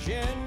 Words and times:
Virginia 0.00 0.39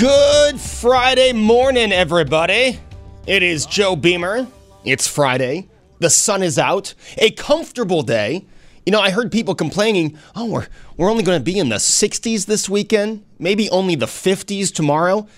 Good 0.00 0.58
Friday 0.58 1.34
morning, 1.34 1.92
everybody. 1.92 2.80
It 3.26 3.42
is 3.42 3.66
Joe 3.66 3.96
Beamer. 3.96 4.46
It's 4.82 5.06
Friday. 5.06 5.68
The 5.98 6.08
sun 6.08 6.42
is 6.42 6.58
out. 6.58 6.94
A 7.18 7.32
comfortable 7.32 8.00
day. 8.00 8.46
You 8.86 8.92
know, 8.92 9.00
I 9.02 9.10
heard 9.10 9.30
people 9.30 9.54
complaining, 9.54 10.16
oh, 10.34 10.46
we're, 10.46 10.66
we're 10.96 11.10
only 11.10 11.22
going 11.22 11.38
to 11.38 11.44
be 11.44 11.58
in 11.58 11.68
the 11.68 11.76
60s 11.76 12.46
this 12.46 12.66
weekend, 12.66 13.26
maybe 13.38 13.68
only 13.68 13.94
the 13.94 14.06
50s 14.06 14.72
tomorrow. 14.72 15.28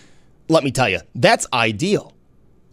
Let 0.48 0.62
me 0.62 0.70
tell 0.70 0.88
you, 0.88 1.00
that's 1.12 1.44
ideal. 1.52 2.12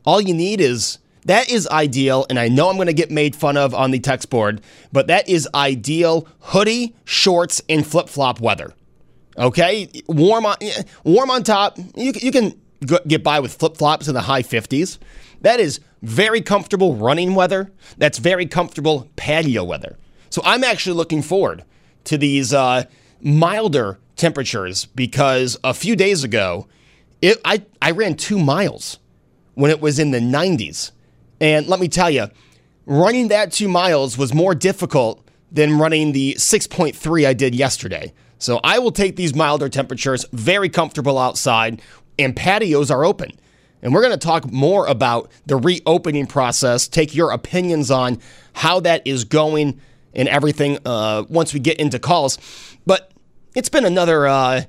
All 0.05 0.21
you 0.21 0.35
need 0.35 0.61
is 0.61 0.99
that 1.25 1.49
is 1.49 1.67
ideal, 1.69 2.27
and 2.29 2.37
I 2.37 2.49
know 2.49 2.69
I'm 2.69 2.75
going 2.75 2.85
to 2.85 2.93
get 2.93 3.09
made 3.09 3.35
fun 3.35 3.57
of 3.57 3.73
on 3.73 3.89
the 3.89 3.99
text 3.99 4.29
board, 4.29 4.61
but 4.91 5.07
that 5.07 5.27
is 5.27 5.49
ideal 5.55 6.27
hoodie, 6.39 6.93
shorts, 7.03 7.63
and 7.67 7.83
flip 7.83 8.09
flop 8.09 8.39
weather. 8.39 8.75
Okay, 9.39 9.89
warm 10.07 10.45
on 10.45 10.57
warm 11.05 11.31
on 11.31 11.43
top. 11.43 11.77
You, 11.95 12.11
you 12.15 12.31
can 12.31 12.59
get 13.07 13.23
by 13.23 13.39
with 13.39 13.53
flip 13.53 13.77
flops 13.77 14.07
in 14.07 14.13
the 14.13 14.21
high 14.21 14.43
50s. 14.43 14.97
That 15.41 15.61
is 15.61 15.79
very 16.01 16.41
comfortable 16.41 16.95
running 16.95 17.35
weather. 17.35 17.71
That's 17.97 18.17
very 18.17 18.45
comfortable 18.45 19.09
patio 19.15 19.63
weather. 19.63 19.97
So 20.29 20.41
I'm 20.43 20.63
actually 20.63 20.95
looking 20.95 21.21
forward 21.21 21.63
to 22.05 22.17
these 22.17 22.53
uh, 22.53 22.83
milder 23.21 23.99
temperatures 24.17 24.85
because 24.85 25.57
a 25.63 25.73
few 25.73 25.95
days 25.95 26.25
ago, 26.25 26.67
it, 27.21 27.39
I 27.45 27.63
I 27.81 27.91
ran 27.91 28.15
two 28.15 28.39
miles 28.39 28.99
when 29.55 29.71
it 29.71 29.79
was 29.79 29.99
in 29.99 30.11
the 30.11 30.19
90s, 30.19 30.91
and 31.39 31.67
let 31.67 31.79
me 31.79 31.87
tell 31.87 32.09
you, 32.09 32.27
running 32.85 33.29
that 33.29 33.53
two 33.53 33.69
miles 33.69 34.17
was 34.17 34.33
more 34.33 34.53
difficult 34.53 35.25
than 35.51 35.79
running 35.79 36.11
the 36.11 36.35
6.3 36.35 37.25
I 37.25 37.33
did 37.33 37.55
yesterday. 37.55 38.13
So 38.39 38.59
I 38.63 38.79
will 38.79 38.91
take 38.91 39.15
these 39.15 39.35
milder 39.35 39.69
temperatures, 39.69 40.25
very 40.31 40.69
comfortable 40.69 41.17
outside, 41.17 41.81
and 42.17 42.35
patios 42.35 42.89
are 42.89 43.05
open. 43.05 43.31
And 43.81 43.93
we're 43.93 44.01
going 44.01 44.17
to 44.17 44.17
talk 44.17 44.51
more 44.51 44.87
about 44.87 45.31
the 45.45 45.55
reopening 45.55 46.25
process, 46.25 46.87
take 46.87 47.15
your 47.15 47.31
opinions 47.31 47.91
on 47.91 48.19
how 48.53 48.79
that 48.81 49.05
is 49.05 49.23
going 49.23 49.79
and 50.13 50.27
everything 50.27 50.79
uh, 50.85 51.23
once 51.29 51.53
we 51.53 51.59
get 51.59 51.79
into 51.79 51.99
calls. 51.99 52.37
But 52.85 53.11
it's 53.55 53.69
been 53.69 53.85
another 53.85 54.27
uh, 54.27 54.63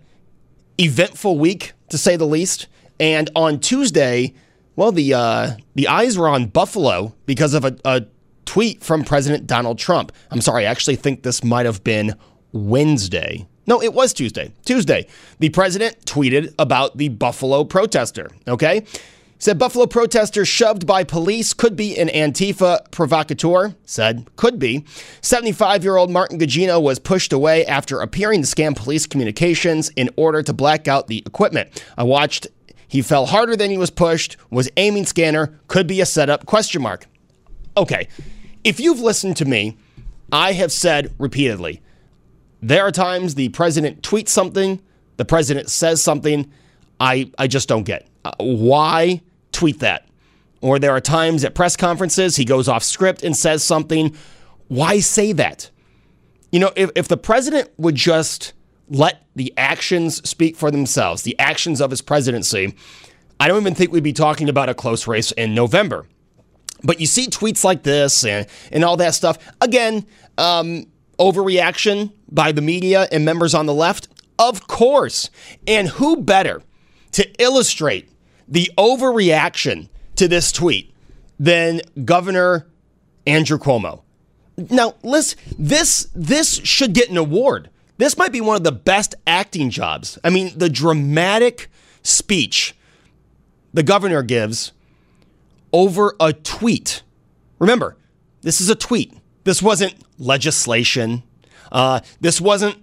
eventful 0.79 1.39
week, 1.39 1.73
to 1.89 1.99
say 1.99 2.17
the 2.17 2.27
least. 2.27 2.67
And 2.99 3.31
on 3.35 3.59
Tuesday, 3.59 4.35
well, 4.77 4.93
the 4.93 5.15
uh, 5.15 5.53
the 5.75 5.89
eyes 5.89 6.17
were 6.17 6.29
on 6.29 6.47
Buffalo 6.47 7.15
because 7.27 7.55
of 7.55 7.65
a, 7.65 7.77
a 7.85 8.07
tweet 8.45 8.83
from 8.83 9.05
President 9.05 9.47
Donald 9.47 9.79
Trump. 9.79 10.13
I'm 10.31 10.41
sorry, 10.41 10.67
I 10.67 10.71
actually 10.71 10.97
think 10.97 11.23
this 11.23 11.43
might 11.43 11.67
have 11.67 11.83
been 11.83 12.15
Wednesday. 12.53 13.47
No, 13.71 13.81
it 13.81 13.95
was 13.95 14.13
Tuesday. 14.13 14.51
Tuesday. 14.65 15.07
The 15.39 15.49
president 15.51 16.05
tweeted 16.05 16.53
about 16.59 16.99
the 16.99 17.09
Buffalo 17.09 17.63
protester. 17.63 18.29
Okay. 18.49 18.83
Said 19.39 19.61
Buffalo 19.61 19.87
protester 19.87 20.45
shoved 20.45 20.89
by 20.89 21.05
police 21.05 21.55
could 21.55 21.77
be 21.77 21.97
an 21.97 22.09
Antifa 22.09 22.91
provocateur. 22.91 23.77
Said 23.85 24.27
could 24.35 24.59
be. 24.59 24.85
75 25.21 25.85
year 25.85 25.97
old 25.97 26.11
Martin 26.11 26.41
Gugino 26.41 26.83
was 26.83 26.99
pushed 26.99 27.33
away 27.33 27.65
after 27.65 28.01
appearing 28.01 28.43
to 28.43 28.49
scam 28.49 28.75
police 28.75 29.07
communications 29.07 29.91
in 29.91 30.11
order 30.17 30.43
to 30.43 30.53
black 30.53 30.89
out 30.89 31.07
the 31.07 31.23
equipment. 31.25 31.85
I 31.97 32.03
watched. 32.03 32.49
He 32.89 33.03
fell 33.03 33.27
harder 33.27 33.55
than 33.55 33.71
he 33.71 33.79
was 33.79 33.91
pushed. 33.91 34.37
Was 34.51 34.69
aiming 34.79 35.07
scanner. 35.07 35.61
Could 35.69 35.87
be 35.87 36.01
a 36.01 36.07
setup? 36.07 36.45
Question 36.45 36.83
mark. 36.83 37.07
Okay. 37.77 38.09
If 38.65 38.81
you've 38.81 39.01
listened 39.01 39.37
to 39.37 39.45
me, 39.45 39.79
I 40.33 40.55
have 40.55 40.73
said 40.73 41.15
repeatedly 41.19 41.81
there 42.63 42.87
are 42.87 42.91
times 42.91 43.35
the 43.35 43.49
president 43.51 44.03
tweets 44.03 44.29
something, 44.29 44.81
the 45.17 45.25
president 45.25 45.71
says 45.71 46.03
something, 46.03 46.51
I, 46.99 47.31
I 47.39 47.47
just 47.47 47.69
don't 47.69 47.85
get. 47.85 48.07
Uh, 48.25 48.33
why 48.39 49.23
tweet 49.53 49.81
that? 49.81 50.07
Or 50.61 50.79
there 50.79 50.93
are 50.93 51.01
times 51.01 51.45
at 51.45 51.55
press 51.55 51.77
conferences 51.77 52.37
he 52.37 52.45
goes 52.45 52.69
off 52.69 52.83
script 52.83 53.23
and 53.23 53.37
says 53.37 53.65
something. 53.65 54.15
Why 54.69 55.01
say 55.01 55.33
that? 55.33 55.71
You 56.53 56.61
know, 56.61 56.73
if, 56.77 56.91
if 56.95 57.09
the 57.09 57.17
president 57.17 57.71
would 57.79 57.95
just 57.95 58.53
let 58.89 59.25
the 59.35 59.55
actions 59.57 60.29
speak 60.29 60.57
for 60.57 60.71
themselves, 60.71 61.23
the 61.23 61.39
actions 61.39 61.81
of 61.81 61.91
his 61.91 62.03
presidency, 62.03 62.75
I 63.39 63.49
don't 63.49 63.61
even 63.61 63.75
think 63.75 63.93
we'd 63.93 64.03
be 64.03 64.13
talking 64.13 64.49
about 64.49 64.69
a 64.69 64.75
close 64.75 65.07
race 65.07 65.33
in 65.33 65.55
November. 65.55 66.07
But 66.83 67.01
you 67.01 67.07
see 67.07 67.27
tweets 67.27 67.65
like 67.65 67.83
this 67.83 68.25
and, 68.25 68.47
and 68.73 68.85
all 68.85 68.97
that 68.99 69.15
stuff. 69.15 69.39
Again, 69.61 70.07
um, 70.37 70.87
overreaction 71.21 72.13
by 72.31 72.51
the 72.53 72.63
media 72.63 73.07
and 73.13 73.25
members 73.25 73.55
on 73.55 73.67
the 73.67 73.75
left? 73.75 74.09
Of 74.39 74.67
course. 74.67 75.31
And 75.67 75.89
who 75.89 76.17
better 76.17 76.63
to 77.13 77.29
illustrate 77.41 78.09
the 78.49 78.71
overreaction 78.79 79.89
to 80.17 80.27
this 80.27 80.51
tweet 80.51 80.95
than 81.39 81.83
Governor 82.05 82.67
Andrew 83.27 83.59
Cuomo? 83.59 84.03
Now, 84.57 84.95
listen, 85.03 85.39
this 85.59 86.09
this 86.15 86.57
should 86.65 86.93
get 86.93 87.11
an 87.11 87.17
award. 87.17 87.71
This 87.97 88.17
might 88.17 88.33
be 88.33 88.41
one 88.41 88.57
of 88.57 88.65
the 88.65 88.73
best 88.73 89.15
acting 89.27 89.71
jobs. 89.71 90.19
I 90.25 90.31
mean, 90.31 90.53
the 90.57 90.69
dramatic 90.69 91.71
speech 92.03 92.75
the 93.73 93.83
governor 93.83 94.23
gives 94.23 94.73
over 95.73 96.17
a 96.19 96.33
tweet. 96.33 97.03
Remember, 97.59 97.97
this 98.43 98.61
is 98.61 98.69
a 98.69 98.75
tweet. 98.75 99.13
This 99.45 99.63
wasn't 99.63 99.95
legislation. 100.21 101.25
Uh, 101.73 102.01
this 102.21 102.41
wasn't 102.41 102.77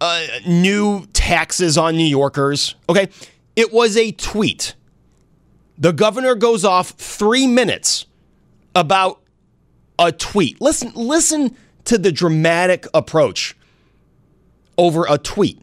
uh, 0.00 0.26
new 0.46 1.06
taxes 1.12 1.76
on 1.76 1.96
New 1.96 2.04
Yorkers. 2.06 2.74
Okay. 2.88 3.08
It 3.56 3.72
was 3.72 3.96
a 3.96 4.12
tweet. 4.12 4.74
The 5.76 5.92
governor 5.92 6.34
goes 6.34 6.64
off 6.64 6.90
three 6.90 7.46
minutes 7.46 8.06
about 8.74 9.20
a 9.98 10.12
tweet. 10.12 10.60
Listen, 10.60 10.92
listen 10.94 11.56
to 11.84 11.98
the 11.98 12.12
dramatic 12.12 12.86
approach 12.94 13.56
over 14.76 15.06
a 15.08 15.18
tweet. 15.18 15.60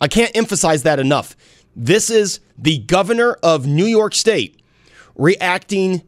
I 0.00 0.08
can't 0.08 0.34
emphasize 0.36 0.84
that 0.84 0.98
enough. 0.98 1.36
This 1.74 2.10
is 2.10 2.40
the 2.56 2.78
governor 2.78 3.36
of 3.42 3.66
New 3.66 3.84
York 3.84 4.14
State 4.14 4.62
reacting 5.14 6.02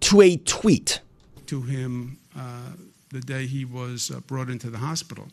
to 0.00 0.20
a 0.20 0.36
tweet. 0.36 1.00
To 1.46 1.62
him 1.62 2.18
uh, 2.36 2.72
the 3.10 3.20
day 3.20 3.46
he 3.46 3.64
was 3.64 4.10
uh, 4.10 4.20
brought 4.20 4.48
into 4.48 4.70
the 4.70 4.78
hospital. 4.78 5.28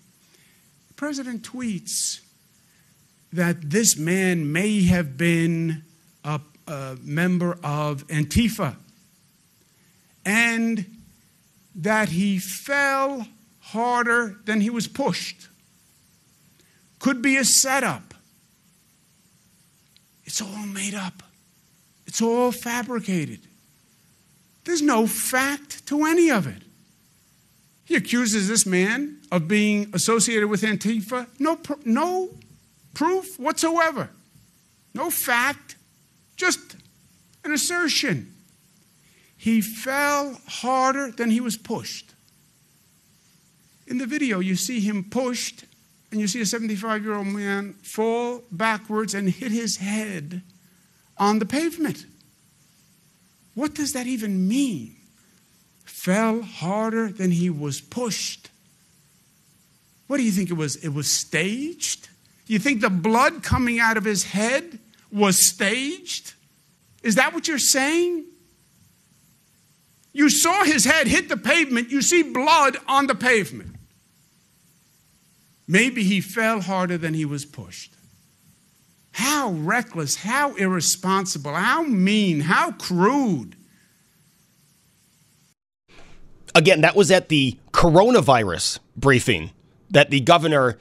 The 0.87 0.93
president 0.93 1.43
tweets 1.43 2.21
that 3.33 3.69
this 3.69 3.97
man 3.97 4.51
may 4.51 4.83
have 4.83 5.17
been 5.17 5.83
a, 6.23 6.39
a 6.67 6.97
member 7.03 7.57
of 7.63 8.07
Antifa 8.07 8.75
and 10.25 10.85
that 11.75 12.09
he 12.09 12.39
fell 12.39 13.27
harder 13.59 14.37
than 14.45 14.61
he 14.61 14.69
was 14.69 14.87
pushed. 14.87 15.49
Could 16.99 17.21
be 17.21 17.35
a 17.35 17.43
setup. 17.43 18.13
It's 20.23 20.41
all 20.41 20.65
made 20.65 20.95
up, 20.95 21.23
it's 22.07 22.21
all 22.21 22.51
fabricated. 22.51 23.41
There's 24.63 24.81
no 24.81 25.05
fact 25.05 25.85
to 25.87 26.05
any 26.05 26.31
of 26.31 26.47
it. 26.47 26.63
He 27.85 27.95
accuses 27.95 28.47
this 28.47 28.65
man 28.65 29.19
of 29.31 29.47
being 29.47 29.91
associated 29.93 30.47
with 30.47 30.63
Antifa. 30.63 31.27
No, 31.39 31.59
no 31.85 32.31
proof 32.95 33.39
whatsoever. 33.39 34.09
No 34.95 35.11
fact, 35.11 35.75
just 36.35 36.75
an 37.43 37.51
assertion. 37.51 38.33
He 39.37 39.61
fell 39.61 40.41
harder 40.47 41.11
than 41.11 41.29
he 41.29 41.39
was 41.39 41.57
pushed. 41.57 42.13
In 43.85 43.99
the 43.99 44.07
video, 44.07 44.39
you 44.39 44.55
see 44.55 44.79
him 44.79 45.03
pushed, 45.03 45.65
and 46.11 46.19
you 46.19 46.27
see 46.27 46.41
a 46.41 46.45
75 46.45 47.03
year 47.03 47.13
old 47.13 47.27
man 47.27 47.73
fall 47.83 48.41
backwards 48.51 49.13
and 49.13 49.29
hit 49.29 49.51
his 49.51 49.77
head 49.77 50.41
on 51.17 51.37
the 51.37 51.45
pavement. 51.45 52.05
What 53.53 53.75
does 53.75 53.93
that 53.93 54.07
even 54.07 54.47
mean? 54.47 54.95
Fell 55.85 56.41
harder 56.41 57.09
than 57.09 57.31
he 57.31 57.49
was 57.49 57.79
pushed. 57.79 58.49
What 60.07 60.17
do 60.17 60.23
you 60.23 60.31
think 60.31 60.49
it 60.49 60.53
was? 60.53 60.75
It 60.77 60.89
was 60.89 61.09
staged? 61.09 62.09
You 62.47 62.59
think 62.59 62.81
the 62.81 62.89
blood 62.89 63.41
coming 63.41 63.79
out 63.79 63.97
of 63.97 64.03
his 64.03 64.23
head 64.23 64.79
was 65.11 65.37
staged? 65.49 66.33
Is 67.01 67.15
that 67.15 67.33
what 67.33 67.47
you're 67.47 67.57
saying? 67.57 68.25
You 70.13 70.29
saw 70.29 70.63
his 70.63 70.85
head 70.85 71.07
hit 71.07 71.27
the 71.27 71.37
pavement, 71.37 71.89
you 71.89 72.01
see 72.01 72.23
blood 72.23 72.77
on 72.87 73.07
the 73.07 73.15
pavement. 73.15 73.75
Maybe 75.67 76.03
he 76.03 76.21
fell 76.21 76.61
harder 76.61 76.97
than 76.97 77.13
he 77.13 77.25
was 77.25 77.43
pushed. 77.45 77.93
How 79.11 79.51
reckless, 79.51 80.15
how 80.15 80.55
irresponsible, 80.55 81.53
how 81.53 81.83
mean, 81.83 82.41
how 82.41 82.71
crude. 82.71 83.54
Again, 86.55 86.81
that 86.81 86.95
was 86.95 87.11
at 87.11 87.29
the 87.29 87.57
coronavirus 87.71 88.79
briefing 88.95 89.51
that 89.89 90.09
the 90.09 90.21
governor, 90.21 90.77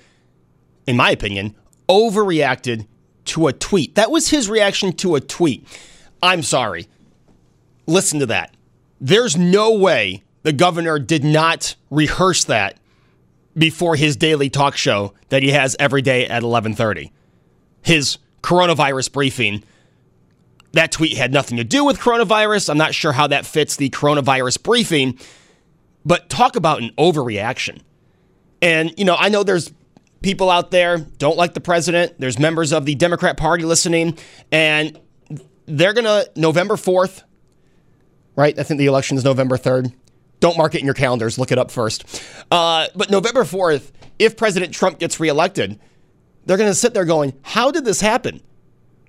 in 0.87 0.97
my 0.97 1.11
opinion, 1.11 1.55
overreacted 1.88 2.87
to 3.26 3.49
a 3.49 3.53
tweet. 3.53 3.97
That 3.97 4.11
was 4.11 4.29
his 4.29 4.49
reaction 4.49 4.93
to 4.94 5.17
a 5.17 5.21
tweet. 5.21 5.67
I'm 6.23 6.43
sorry. 6.43 6.87
Listen 7.87 8.21
to 8.21 8.26
that. 8.26 8.55
There's 9.00 9.37
no 9.37 9.73
way 9.73 10.23
the 10.44 10.53
governor 10.53 10.99
did 10.99 11.25
not 11.25 11.75
rehearse 11.91 12.44
that 12.44 12.79
before 13.56 13.97
his 13.97 14.17
daily 14.17 14.49
talk 14.49 14.77
show 14.77 15.12
that 15.29 15.43
he 15.43 15.50
has 15.50 15.77
every 15.79 16.03
day 16.03 16.27
at 16.27 16.43
11:30. 16.43 17.11
His 17.82 18.19
coronavirus 18.43 19.12
briefing. 19.12 19.65
That 20.73 20.93
tweet 20.93 21.17
had 21.17 21.32
nothing 21.32 21.56
to 21.56 21.65
do 21.65 21.85
with 21.85 21.99
coronavirus. 21.99 22.69
I'm 22.69 22.79
not 22.79 22.94
sure 22.94 23.12
how 23.12 23.27
that 23.29 23.47
fits 23.47 23.77
the 23.77 23.91
coronavirus 23.91 24.62
briefing, 24.62 25.19
but 26.05 26.29
talk 26.29 26.56
about 26.56 26.83
an 26.83 26.91
overreaction. 26.99 27.81
And 28.62 28.93
you 28.97 29.05
know, 29.05 29.17
I 29.19 29.29
know 29.29 29.43
there's 29.43 29.73
people 30.23 30.51
out 30.51 30.71
there 30.71 30.99
don't 30.99 31.37
like 31.37 31.55
the 31.55 31.61
president. 31.61 32.19
There's 32.19 32.39
members 32.39 32.73
of 32.73 32.87
the 32.87 32.95
Democrat 32.95 33.37
Party 33.37 33.65
listening 33.65 34.19
and 34.51 34.99
they're 35.67 35.93
going 35.93 36.05
to 36.05 36.31
November 36.37 36.75
4th 36.75 37.23
right? 38.37 38.59
I 38.59 38.62
think 38.62 38.79
the 38.79 38.87
election 38.87 39.17
is 39.17 39.25
November 39.25 39.56
3rd. 39.56 39.93
Don't 40.41 40.59
mark 40.59 40.75
it 40.75 40.81
in 40.81 40.85
your 40.85 40.95
calendars. 40.95 41.39
Look 41.39 41.53
it 41.53 41.59
up 41.59 41.71
first. 41.71 42.23
Uh, 42.51 42.89
but 42.95 43.11
November 43.11 43.45
4th, 43.45 43.93
if 44.19 44.37
President 44.37 44.75
Trump 44.75 44.99
gets 44.99 45.19
reelected, 45.21 45.79
they're 46.45 46.56
going 46.56 46.71
to 46.71 46.75
sit 46.75 46.95
there 46.95 47.05
going, 47.05 47.35
How 47.43 47.71
did 47.71 47.85
this 47.85 48.01
happen? 48.01 48.43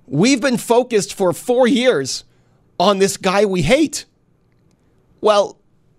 We've 0.06 0.40
been 0.40 0.56
focused 0.56 1.14
for 1.14 1.32
four 1.32 1.66
years 1.66 2.24
on 2.78 2.98
this 2.98 3.16
guy 3.16 3.44
we 3.44 3.62
hate. 3.62 4.06
Well, 5.20 5.58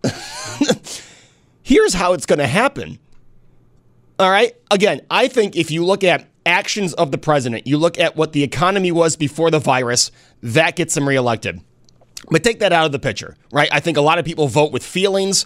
here's 1.63 1.93
how 1.93 2.13
it's 2.13 2.25
going 2.25 2.39
to 2.39 2.47
happen. 2.47 2.99
All 4.19 4.29
right. 4.29 4.55
Again, 4.71 5.01
I 5.11 5.27
think 5.27 5.55
if 5.55 5.69
you 5.69 5.85
look 5.85 6.03
at 6.03 6.27
actions 6.45 6.93
of 6.93 7.11
the 7.11 7.17
president, 7.17 7.67
you 7.67 7.77
look 7.77 7.99
at 7.99 8.15
what 8.15 8.33
the 8.33 8.43
economy 8.43 8.91
was 8.91 9.15
before 9.15 9.51
the 9.51 9.59
virus, 9.59 10.11
that 10.41 10.75
gets 10.75 10.95
him 10.97 11.07
reelected. 11.07 11.61
But 12.31 12.43
take 12.43 12.59
that 12.59 12.73
out 12.73 12.85
of 12.85 12.91
the 12.91 12.99
picture, 12.99 13.35
right? 13.51 13.69
I 13.71 13.79
think 13.79 13.97
a 13.97 14.01
lot 14.01 14.17
of 14.17 14.25
people 14.25 14.47
vote 14.47 14.71
with 14.71 14.83
feelings. 14.83 15.45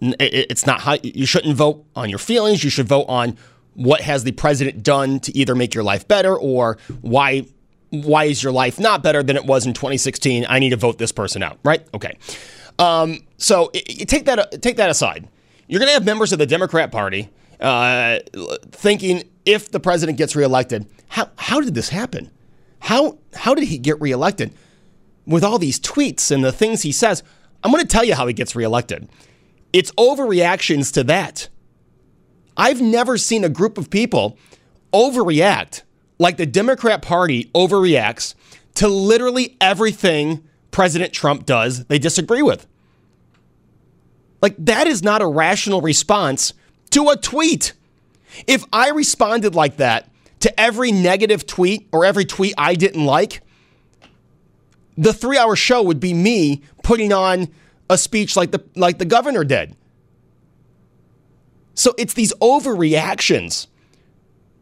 It's 0.00 0.66
not 0.66 0.80
how 0.80 0.96
you 1.02 1.24
shouldn't 1.24 1.56
vote 1.56 1.84
on 1.96 2.10
your 2.10 2.18
feelings. 2.18 2.62
You 2.62 2.70
should 2.70 2.88
vote 2.88 3.06
on 3.08 3.36
what 3.74 4.00
has 4.00 4.24
the 4.24 4.32
president 4.32 4.82
done 4.82 5.20
to 5.20 5.36
either 5.36 5.54
make 5.54 5.74
your 5.74 5.84
life 5.84 6.06
better 6.06 6.36
or 6.36 6.78
why 7.00 7.46
why 7.90 8.24
is 8.24 8.40
your 8.40 8.52
life 8.52 8.78
not 8.78 9.02
better 9.02 9.22
than 9.22 9.36
it 9.36 9.44
was 9.44 9.66
in 9.66 9.74
2016? 9.74 10.46
I 10.48 10.60
need 10.60 10.70
to 10.70 10.76
vote 10.76 10.98
this 10.98 11.10
person 11.10 11.42
out, 11.42 11.58
right? 11.64 11.84
Okay. 11.92 12.16
Um, 12.80 13.20
so 13.36 13.70
it, 13.74 14.02
it, 14.02 14.08
take 14.08 14.24
that 14.24 14.62
take 14.62 14.76
that 14.76 14.90
aside. 14.90 15.28
You're 15.68 15.78
going 15.78 15.88
to 15.88 15.94
have 15.94 16.04
members 16.04 16.32
of 16.32 16.38
the 16.38 16.46
Democrat 16.46 16.90
Party 16.90 17.30
uh, 17.60 18.20
thinking 18.72 19.24
if 19.44 19.70
the 19.70 19.80
president 19.80 20.18
gets 20.18 20.34
reelected, 20.34 20.86
how 21.08 21.30
how 21.36 21.60
did 21.60 21.74
this 21.74 21.90
happen? 21.90 22.30
How 22.80 23.18
how 23.34 23.54
did 23.54 23.64
he 23.64 23.78
get 23.78 24.00
reelected? 24.00 24.52
with 25.30 25.44
all 25.44 25.58
these 25.58 25.78
tweets 25.80 26.30
and 26.30 26.44
the 26.44 26.52
things 26.52 26.82
he 26.82 26.92
says, 26.92 27.22
I'm 27.62 27.70
going 27.70 27.82
to 27.82 27.88
tell 27.88 28.04
you 28.04 28.14
how 28.14 28.26
he 28.26 28.32
gets 28.32 28.56
reelected. 28.56 29.08
It's 29.72 29.92
overreactions 29.92 30.92
to 30.94 31.04
that. 31.04 31.48
I've 32.56 32.80
never 32.80 33.16
seen 33.16 33.44
a 33.44 33.48
group 33.48 33.78
of 33.78 33.90
people 33.90 34.36
overreact 34.92 35.82
like 36.18 36.36
the 36.36 36.46
Democrat 36.46 37.00
Party 37.00 37.44
overreacts 37.54 38.34
to 38.74 38.88
literally 38.88 39.56
everything 39.60 40.44
President 40.70 41.12
Trump 41.12 41.46
does 41.46 41.84
they 41.84 41.98
disagree 41.98 42.42
with. 42.42 42.66
Like, 44.42 44.54
that 44.58 44.86
is 44.86 45.02
not 45.02 45.22
a 45.22 45.26
rational 45.26 45.80
response 45.80 46.54
to 46.90 47.08
a 47.08 47.16
tweet. 47.16 47.72
If 48.46 48.64
I 48.72 48.90
responded 48.90 49.54
like 49.54 49.76
that 49.76 50.08
to 50.40 50.60
every 50.60 50.92
negative 50.92 51.46
tweet 51.46 51.88
or 51.92 52.04
every 52.04 52.24
tweet 52.24 52.54
I 52.56 52.74
didn't 52.74 53.04
like, 53.04 53.42
the 54.96 55.12
three 55.12 55.38
hour 55.38 55.56
show 55.56 55.82
would 55.82 56.00
be 56.00 56.12
me 56.14 56.62
putting 56.82 57.12
on 57.12 57.48
a 57.88 57.98
speech 57.98 58.36
like 58.36 58.50
the 58.52 58.62
like 58.76 58.98
the 58.98 59.04
governor 59.04 59.44
did. 59.44 59.74
So 61.74 61.94
it's 61.96 62.14
these 62.14 62.32
overreactions 62.34 63.66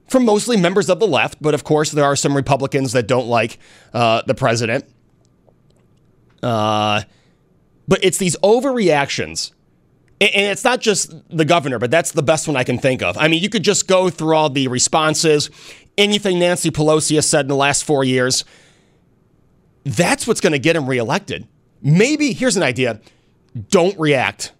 from 0.08 0.24
mostly 0.24 0.56
members 0.56 0.88
of 0.88 1.00
the 1.00 1.06
left, 1.06 1.42
but 1.42 1.54
of 1.54 1.64
course 1.64 1.90
there 1.90 2.04
are 2.04 2.16
some 2.16 2.34
Republicans 2.34 2.92
that 2.92 3.06
don't 3.06 3.26
like 3.26 3.58
uh, 3.92 4.22
the 4.26 4.34
president. 4.34 4.84
Uh, 6.42 7.02
but 7.88 7.98
it's 8.02 8.18
these 8.18 8.36
overreactions. 8.38 9.52
And 10.20 10.30
it's 10.34 10.64
not 10.64 10.80
just 10.80 11.12
the 11.28 11.44
governor, 11.44 11.78
but 11.78 11.90
that's 11.90 12.10
the 12.12 12.22
best 12.22 12.48
one 12.48 12.56
I 12.56 12.64
can 12.64 12.78
think 12.78 13.02
of. 13.02 13.16
I 13.16 13.28
mean, 13.28 13.40
you 13.40 13.48
could 13.48 13.62
just 13.62 13.86
go 13.86 14.10
through 14.10 14.34
all 14.34 14.50
the 14.50 14.66
responses, 14.66 15.48
anything 15.96 16.40
Nancy 16.40 16.70
Pelosi 16.70 17.14
has 17.14 17.28
said 17.28 17.42
in 17.42 17.48
the 17.48 17.56
last 17.56 17.84
four 17.84 18.02
years. 18.02 18.44
That's 19.84 20.26
what's 20.26 20.40
going 20.40 20.52
to 20.52 20.58
get 20.58 20.74
him 20.74 20.86
reelected. 20.86 21.46
Maybe, 21.80 22.32
here's 22.32 22.56
an 22.56 22.64
idea 22.64 23.00
don't 23.70 23.98
react 23.98 24.52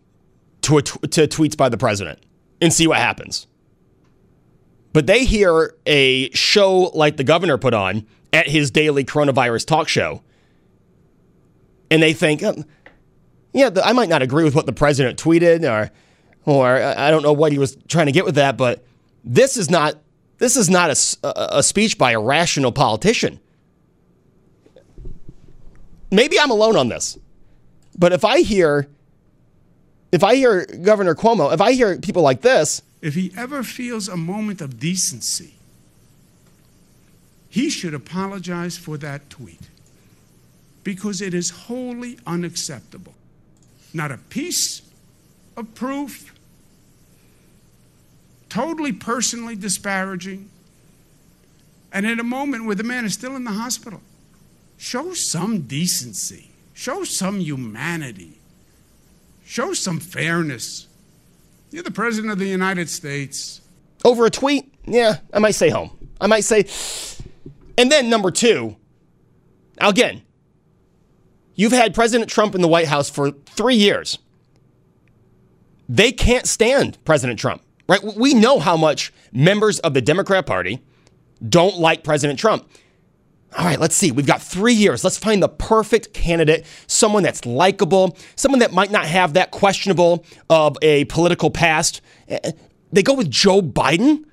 to, 0.63 0.81
to 0.81 1.27
tweets 1.27 1.57
by 1.57 1.69
the 1.69 1.77
president 1.77 2.21
and 2.61 2.73
see 2.73 2.87
what 2.87 2.99
happens. 2.99 3.47
But 4.93 5.07
they 5.07 5.25
hear 5.25 5.75
a 5.87 6.31
show 6.31 6.91
like 6.95 7.17
the 7.17 7.25
governor 7.25 7.59
put 7.59 7.75
on 7.75 8.07
at 8.33 8.49
his 8.49 8.71
daily 8.71 9.05
coronavirus 9.05 9.67
talk 9.67 9.89
show, 9.89 10.23
and 11.91 12.03
they 12.03 12.13
think, 12.13 12.43
oh, 12.43 12.65
yeah, 13.53 13.71
I 13.83 13.93
might 13.93 14.09
not 14.09 14.23
agree 14.23 14.45
with 14.45 14.55
what 14.55 14.67
the 14.67 14.73
president 14.73 15.19
tweeted, 15.19 15.69
or 15.69 15.91
or 16.45 16.77
uh, 16.77 16.95
I 16.97 17.11
don't 17.11 17.23
know 17.23 17.33
what 17.33 17.53
he 17.53 17.59
was 17.59 17.77
trying 17.89 18.07
to 18.07 18.13
get 18.13 18.25
with 18.25 18.37
that, 18.37 18.57
but 18.57 18.85
this 19.25 19.57
is 19.57 19.71
not 19.71 19.97
this 20.39 20.57
is 20.57 20.71
not 20.71 20.91
a, 21.23 21.59
a 21.59 21.63
speech 21.63 21.99
by 21.99 22.13
a 22.13 22.21
rational 22.21 22.73
politician. 22.73 23.41
Maybe 26.11 26.39
I'm 26.41 26.51
alone 26.51 26.77
on 26.77 26.89
this, 26.89 27.19
but 27.99 28.13
if 28.13 28.25
I 28.25 28.41
hear 28.41 28.89
if 30.11 30.25
I 30.25 30.37
hear 30.37 30.65
Governor 30.65 31.15
Cuomo, 31.15 31.53
if 31.53 31.61
I 31.61 31.73
hear 31.73 31.99
people 31.99 32.23
like 32.23 32.41
this, 32.41 32.83
if 33.03 33.15
he 33.15 33.33
ever 33.37 33.63
feels 33.63 34.09
a 34.09 34.17
moment 34.17 34.61
of 34.61 34.81
decency, 34.81 35.55
he 37.49 37.71
should 37.71 37.95
apologize 37.95 38.77
for 38.77 38.97
that 38.99 39.29
tweet 39.31 39.69
because 40.83 41.21
it 41.21 41.35
is 41.35 41.51
wholly 41.51 42.19
unacceptable. 42.27 43.15
Not 43.93 44.13
a 44.13 44.19
piece 44.19 44.83
of 45.57 45.75
proof, 45.75 46.35
totally 48.49 48.93
personally 48.93 49.57
disparaging. 49.57 50.51
And 51.93 52.07
in 52.07 52.21
a 52.21 52.25
moment 52.25 52.67
where 52.67 52.75
the 52.75 52.85
man 52.85 53.05
is 53.05 53.15
still 53.15 53.35
in 53.35 53.45
the 53.45 53.53
hospital, 53.53 54.03
show 54.77 55.15
some 55.15 55.63
decency, 55.63 56.51
show 56.75 57.03
some 57.05 57.41
humanity, 57.41 58.39
show 59.45 59.73
some 59.73 60.01
fairness. 60.01 60.87
You're 61.71 61.83
the 61.83 61.91
President 61.91 62.33
of 62.33 62.39
the 62.39 62.47
United 62.47 62.89
States. 62.89 63.61
Over 64.05 64.27
a 64.27 64.31
tweet? 64.31 64.73
Yeah, 64.85 65.19
I 65.33 65.39
might 65.39 65.55
say 65.55 65.71
home. 65.71 65.91
I 66.21 66.27
might 66.27 66.45
say. 66.45 66.67
And 67.77 67.91
then 67.91 68.11
number 68.11 68.31
two, 68.31 68.77
again, 69.79 70.23
you've 71.59 71.73
had 71.73 71.93
President 71.93 72.31
Trump 72.31 72.55
in 72.55 72.63
the 72.63 72.69
White 72.69 72.89
House 72.89 73.11
for 73.11 73.33
three 73.33 73.75
years. 73.75 74.19
They 75.91 76.13
can't 76.13 76.47
stand 76.47 76.97
President 77.05 77.39
Trump, 77.39 77.63
right? 77.87 78.03
We 78.03 78.33
know 78.33 78.59
how 78.61 78.79
much 78.79 79.13
members 79.33 79.79
of 79.81 79.93
the 79.93 80.01
Democrat 80.01 80.47
Party 80.47 80.81
don't 81.47 81.77
like 81.77 82.05
President 82.05 82.39
Trump. 82.39 82.71
All 83.57 83.65
right, 83.65 83.81
let's 83.81 83.95
see. 83.95 84.13
We've 84.13 84.27
got 84.27 84.43
three 84.43 84.75
years. 84.75 85.03
Let's 85.03 85.19
find 85.19 85.43
the 85.43 85.49
perfect 85.49 86.13
candidate, 86.13 86.67
someone 86.87 87.23
that's 87.23 87.45
likable, 87.47 88.17
someone 88.37 88.61
that 88.61 88.73
might 88.73 88.91
not 88.91 89.07
have 89.07 89.33
that 89.35 89.51
questionable 89.51 90.25
of 90.51 90.77
a 90.83 91.07
political 91.07 91.51
past. 91.51 92.03
Eh, 92.29 92.53
they 92.93 93.03
go 93.03 93.15
with 93.15 93.31
Joe 93.31 93.63
Biden. 93.63 94.25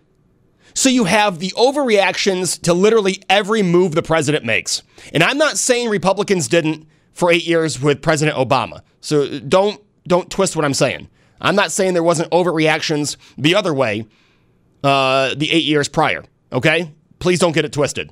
So 0.74 0.90
you 0.90 1.06
have 1.06 1.40
the 1.40 1.52
overreactions 1.52 2.62
to 2.64 2.74
literally 2.74 3.24
every 3.30 3.64
move 3.64 3.96
the 3.96 4.04
president 4.04 4.44
makes. 4.44 4.84
And 5.14 5.24
I'm 5.24 5.38
not 5.38 5.58
saying 5.58 5.90
Republicans 5.90 6.50
didn't 6.50 6.86
for 7.16 7.32
eight 7.32 7.48
years 7.48 7.82
with 7.82 8.02
President 8.04 8.38
Obama. 8.38 8.82
So 9.02 9.40
don't 9.40 9.82
don't 10.08 10.30
twist 10.30 10.56
what 10.56 10.64
I'm 10.64 10.76
saying. 10.76 11.10
I'm 11.42 11.56
not 11.56 11.72
saying 11.72 11.94
there 11.96 12.04
wasn't 12.04 12.30
overreactions 12.32 13.18
the 13.38 13.56
other 13.56 13.74
way 13.74 14.06
uh, 14.84 15.34
the 15.36 15.52
eight 15.52 15.64
years 15.64 15.88
prior. 15.88 16.24
Okay, 16.54 16.92
please 17.18 17.40
don't 17.40 17.54
get 17.54 17.66
it 17.66 17.74
twisted. 17.74 18.12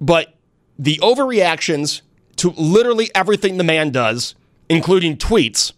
But 0.00 0.34
the 0.78 0.98
overreactions 1.02 2.02
to 2.36 2.50
literally 2.50 3.10
everything 3.14 3.56
the 3.56 3.64
man 3.64 3.90
does, 3.90 4.36
including 4.68 5.16
tweets, 5.16 5.72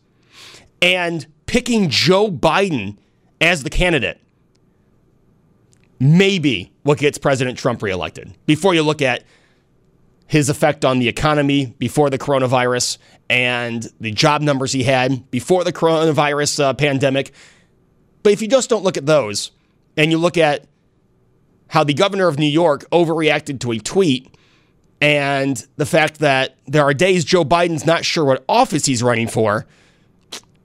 and 0.82 1.26
picking 1.46 1.88
Joe 1.88 2.30
Biden 2.30 2.98
as 3.40 3.62
the 3.62 3.70
candidate, 3.70 4.20
maybe 5.98 6.72
what 6.82 6.98
gets 6.98 7.16
President 7.16 7.56
Trump 7.56 7.82
reelected. 7.82 8.36
Before 8.44 8.74
you 8.74 8.82
look 8.82 9.00
at 9.00 9.24
his 10.30 10.48
effect 10.48 10.84
on 10.84 11.00
the 11.00 11.08
economy 11.08 11.74
before 11.80 12.08
the 12.08 12.16
coronavirus 12.16 12.98
and 13.28 13.88
the 13.98 14.12
job 14.12 14.40
numbers 14.40 14.72
he 14.72 14.84
had 14.84 15.28
before 15.32 15.64
the 15.64 15.72
coronavirus 15.72 16.60
uh, 16.62 16.72
pandemic. 16.72 17.32
But 18.22 18.32
if 18.32 18.40
you 18.40 18.46
just 18.46 18.70
don't 18.70 18.84
look 18.84 18.96
at 18.96 19.06
those 19.06 19.50
and 19.96 20.12
you 20.12 20.18
look 20.18 20.38
at 20.38 20.68
how 21.66 21.82
the 21.82 21.94
governor 21.94 22.28
of 22.28 22.38
New 22.38 22.46
York 22.46 22.88
overreacted 22.90 23.58
to 23.58 23.72
a 23.72 23.80
tweet 23.80 24.32
and 25.00 25.66
the 25.74 25.86
fact 25.86 26.20
that 26.20 26.54
there 26.64 26.84
are 26.84 26.94
days 26.94 27.24
Joe 27.24 27.44
Biden's 27.44 27.84
not 27.84 28.04
sure 28.04 28.24
what 28.24 28.44
office 28.48 28.86
he's 28.86 29.02
running 29.02 29.26
for, 29.26 29.66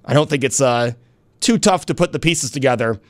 I 0.06 0.14
don't 0.14 0.30
think 0.30 0.44
it's 0.44 0.62
uh, 0.62 0.92
too 1.40 1.58
tough 1.58 1.88
to 1.88 1.96
put 1.96 2.12
the 2.12 2.20
pieces 2.20 2.52
together 2.52 3.02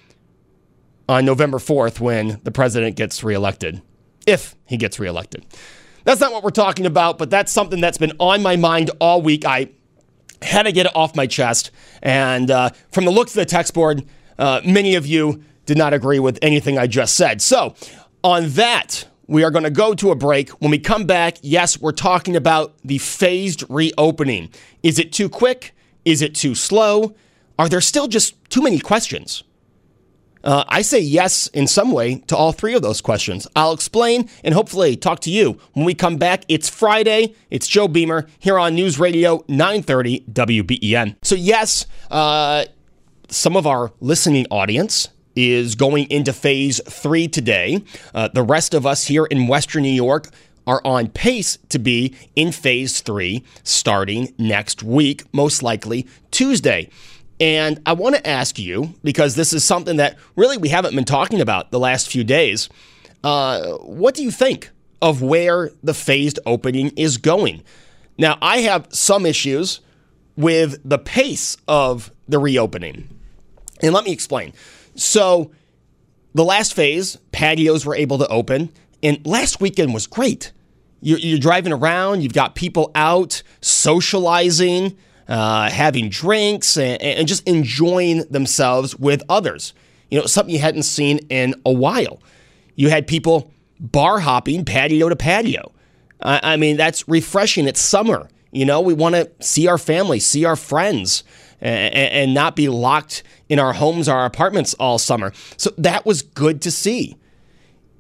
on 1.09 1.25
November 1.25 1.57
4th 1.57 2.00
when 2.00 2.39
the 2.43 2.51
president 2.51 2.95
gets 2.95 3.25
reelected, 3.25 3.81
if 4.25 4.55
he 4.63 4.77
gets 4.77 5.01
reelected. 5.01 5.45
That's 6.05 6.21
not 6.21 6.31
what 6.31 6.43
we're 6.43 6.51
talking 6.51 6.85
about, 6.85 7.17
but 7.17 7.29
that's 7.29 7.51
something 7.51 7.81
that's 7.81 7.97
been 7.97 8.13
on 8.19 8.41
my 8.41 8.55
mind 8.55 8.91
all 9.00 9.21
week. 9.21 9.43
I 9.43 9.71
had 10.41 10.63
to 10.63 10.71
get 10.71 10.85
it 10.85 10.95
off 10.95 11.15
my 11.15 11.27
chest. 11.27 11.71
And 12.01 12.50
uh, 12.50 12.69
from 12.91 13.05
the 13.05 13.12
looks 13.12 13.31
of 13.31 13.39
the 13.39 13.45
text 13.45 13.74
board, 13.74 14.05
uh, 14.38 14.62
many 14.63 14.95
of 14.95 15.07
you 15.07 15.43
did 15.65 15.77
not 15.77 15.93
agree 15.93 16.19
with 16.19 16.38
anything 16.41 16.77
I 16.77 16.85
just 16.85 17.15
said. 17.15 17.41
So, 17.41 17.74
on 18.24 18.50
that, 18.50 19.07
we 19.27 19.43
are 19.43 19.50
going 19.50 19.63
to 19.63 19.71
go 19.71 19.95
to 19.95 20.12
a 20.12 20.15
break. 20.15 20.50
When 20.62 20.69
we 20.69 20.77
come 20.77 21.05
back, 21.05 21.38
yes, 21.41 21.81
we're 21.81 21.91
talking 21.91 22.35
about 22.35 22.75
the 22.83 23.00
phased 23.00 23.63
reopening. 23.67 24.50
Is 24.83 25.00
it 25.00 25.12
too 25.12 25.27
quick? 25.27 25.74
Is 26.05 26.21
it 26.21 26.35
too 26.35 26.53
slow? 26.53 27.15
Are 27.57 27.67
there 27.67 27.81
still 27.81 28.07
just 28.07 28.35
too 28.50 28.62
many 28.62 28.79
questions? 28.79 29.43
Uh, 30.46 30.64
I 30.68 30.84
say 30.84 31.00
yes 31.00 31.48
in 31.48 31.66
some 31.66 31.92
way 31.92 32.20
to 32.28 32.38
all 32.38 32.52
three 32.52 32.75
of 32.75 32.84
those 32.84 33.02
questions. 33.02 33.48
I'll 33.56 33.74
explain 33.74 34.30
and 34.44 34.54
hopefully 34.54 34.96
talk 34.96 35.20
to 35.22 35.32
you 35.32 35.58
when 35.74 35.86
we 35.86 35.96
come 35.96 36.18
back. 36.18 36.46
It's 36.48 36.70
Friday. 36.70 37.34
It's 37.50 37.68
Joe 37.68 37.88
Beamer 37.88 38.28
here 38.38 38.60
on 38.60 38.75
News 38.75 39.00
Radio 39.00 39.44
930 39.48 40.25
WBEN. 40.32 41.16
So, 41.24 41.34
yes, 41.34 41.88
uh, 42.12 42.66
some 43.28 43.58
of 43.58 43.66
our 43.66 43.92
listening 44.00 44.46
audience 44.52 45.10
is 45.36 45.74
going 45.74 46.10
into 46.12 46.32
phase 46.32 46.80
three 46.88 47.28
today. 47.28 47.84
Uh, 48.14 48.28
the 48.28 48.44
rest 48.44 48.75
of 48.75 48.86
us 48.86 49.06
here 49.08 49.25
in 49.25 49.48
Western 49.48 49.82
New 49.82 49.90
York 49.90 50.28
are 50.68 50.82
on 50.86 51.08
pace 51.08 51.58
to 51.70 51.80
be 51.80 52.16
in 52.36 52.52
phase 52.52 53.02
three 53.02 53.44
starting 53.64 54.34
next 54.38 54.84
week, 54.84 55.24
most 55.34 55.64
likely 55.64 56.08
Tuesday. 56.32 56.90
And 57.39 57.82
I 57.86 57.94
want 57.94 58.15
to 58.15 58.27
ask 58.27 58.58
you, 58.58 58.94
because 59.04 59.36
this 59.36 59.51
is 59.51 59.63
something 59.63 59.98
that 59.98 60.18
really 60.36 60.58
we 60.58 60.70
haven't 60.70 60.96
been 60.96 61.06
talking 61.06 61.42
about 61.42 61.72
the 61.72 61.80
last 61.80 62.10
few 62.10 62.24
days, 62.24 62.70
uh, 63.24 63.74
what 63.80 64.15
do 64.15 64.24
you 64.24 64.32
think 64.32 64.70
of 65.01 65.22
where 65.22 65.72
the 65.84 65.94
phased 65.94 66.39
opening 66.46 66.92
is 66.96 67.18
going? 67.18 67.63
Now, 68.18 68.38
I 68.42 68.60
have 68.60 68.88
some 68.92 69.25
issues 69.25 69.82
with 70.38 70.80
the 70.88 70.98
pace 70.98 71.58
of 71.68 72.12
the 72.27 72.39
reopening. 72.39 73.10
And 73.82 73.94
let 73.94 74.06
me 74.06 74.12
explain. 74.12 74.54
So, 74.96 75.51
the 76.34 76.44
last 76.44 76.74
phase, 76.74 77.18
patios 77.32 77.86
were 77.86 77.96
able 77.96 78.18
to 78.18 78.27
open, 78.27 78.70
and 79.01 79.25
last 79.25 79.62
weekend 79.62 79.94
was 79.94 80.08
great. 80.08 80.51
You're, 81.01 81.20
you're 81.20 81.39
driving 81.39 81.72
around, 81.72 82.24
you've 82.24 82.34
got 82.34 82.56
people 82.56 82.92
out 82.96 83.42
socializing, 83.62 84.98
uh, 85.27 85.70
having 85.70 86.10
drinks, 86.10 86.77
and, 86.77 87.01
and 87.01 87.27
just 87.27 87.48
enjoying 87.48 88.20
themselves 88.29 88.96
with 88.96 89.24
others. 89.29 89.74
You 90.10 90.20
know, 90.20 90.25
something 90.25 90.53
you 90.53 90.62
hadn't 90.62 90.84
seen 90.84 91.20
in 91.29 91.55
a 91.65 91.72
while. 91.72 92.22
You 92.75 92.89
had 92.89 93.08
people 93.08 93.51
bar 93.79 94.20
hopping 94.20 94.65
patio 94.65 95.10
to 95.10 95.15
patio. 95.15 95.72
I, 96.22 96.58
mean, 96.58 96.77
that's 96.77 97.08
refreshing. 97.08 97.67
It's 97.67 97.79
summer. 97.79 98.29
You 98.51 98.65
know, 98.65 98.82
we 98.82 98.94
want 98.94 99.15
to 99.15 99.29
see 99.41 99.67
our 99.67 99.77
family, 99.77 100.20
see 100.20 100.46
our 100.46 100.55
friends, 100.55 101.24
and, 101.62 101.94
and 101.94 102.34
not 102.34 102.55
be 102.55 102.70
locked 102.70 103.24
in 103.50 103.60
our 103.60 103.74
homes, 103.74 104.08
our 104.08 104.25
apartments 104.25 104.74
all 104.75 104.98
summer. 104.98 105.34
So 105.58 105.72
that 105.77 106.05
was 106.05 106.22
good 106.22 106.62
to 106.63 106.72
see. 106.72 107.17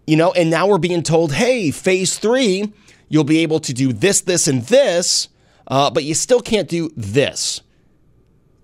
You 0.07 0.17
know, 0.17 0.31
and 0.31 0.49
now 0.49 0.67
we're 0.67 0.77
being 0.77 1.03
told, 1.03 1.33
hey, 1.33 1.71
phase 1.71 2.17
three, 2.17 2.71
you'll 3.09 3.23
be 3.25 3.39
able 3.39 3.59
to 3.59 3.73
do 3.73 3.91
this, 3.91 4.21
this, 4.21 4.47
and 4.47 4.61
this, 4.63 5.27
uh, 5.67 5.89
but 5.89 6.03
you 6.03 6.13
still 6.13 6.41
can't 6.41 6.69
do 6.69 6.91
this. 6.95 7.61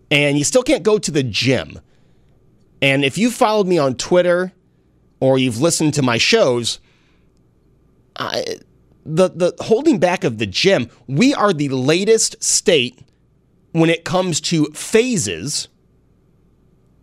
And 0.09 0.37
you 0.37 0.43
still 0.43 0.63
can't 0.63 0.83
go 0.83 0.99
to 0.99 1.11
the 1.11 1.23
gym. 1.23 1.79
And 2.81 3.05
if 3.05 3.17
you 3.17 3.31
followed 3.31 3.67
me 3.67 3.77
on 3.77 3.95
Twitter 3.95 4.51
or 5.19 5.37
you've 5.37 5.61
listened 5.61 5.93
to 5.93 6.01
my 6.01 6.17
shows, 6.17 6.79
I, 8.15 8.57
the, 9.05 9.29
the 9.29 9.55
holding 9.61 9.99
back 9.99 10.23
of 10.23 10.37
the 10.37 10.45
gym, 10.47 10.89
we 11.07 11.33
are 11.33 11.53
the 11.53 11.69
latest 11.69 12.43
state 12.43 12.99
when 13.71 13.89
it 13.89 14.03
comes 14.03 14.41
to 14.41 14.65
phases 14.73 15.69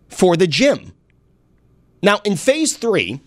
for 0.07 0.37
the 0.37 0.47
gym. 0.47 0.93
Now, 2.01 2.19
in 2.23 2.35
phase 2.35 2.77
three, 2.77 3.21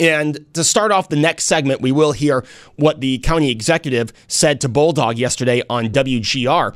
and 0.00 0.44
to 0.54 0.64
start 0.64 0.92
off 0.92 1.08
the 1.08 1.16
next 1.16 1.44
segment, 1.44 1.80
we 1.80 1.92
will 1.92 2.12
hear 2.12 2.44
what 2.76 3.00
the 3.00 3.18
county 3.18 3.50
executive 3.50 4.12
said 4.28 4.60
to 4.62 4.68
Bulldog 4.68 5.18
yesterday 5.18 5.62
on 5.68 5.88
WGR. 5.88 6.74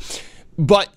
But 0.58 0.88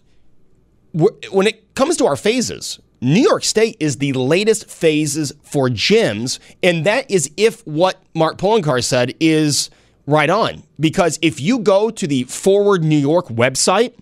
when 0.93 1.47
it 1.47 1.73
comes 1.75 1.97
to 1.97 2.05
our 2.05 2.15
phases, 2.15 2.79
New 3.01 3.21
York 3.21 3.43
State 3.43 3.75
is 3.79 3.97
the 3.97 4.13
latest 4.13 4.69
phases 4.69 5.33
for 5.41 5.67
gyms, 5.67 6.39
and 6.61 6.85
that 6.85 7.09
is 7.11 7.29
if 7.35 7.65
what 7.67 8.01
Mark 8.13 8.37
Poloncarz 8.37 8.85
said 8.85 9.13
is 9.19 9.69
right 10.05 10.29
on. 10.29 10.63
Because 10.79 11.19
if 11.21 11.41
you 11.41 11.59
go 11.59 11.89
to 11.89 12.07
the 12.07 12.23
Forward 12.23 12.83
New 12.83 12.97
York 12.97 13.27
website, 13.27 13.93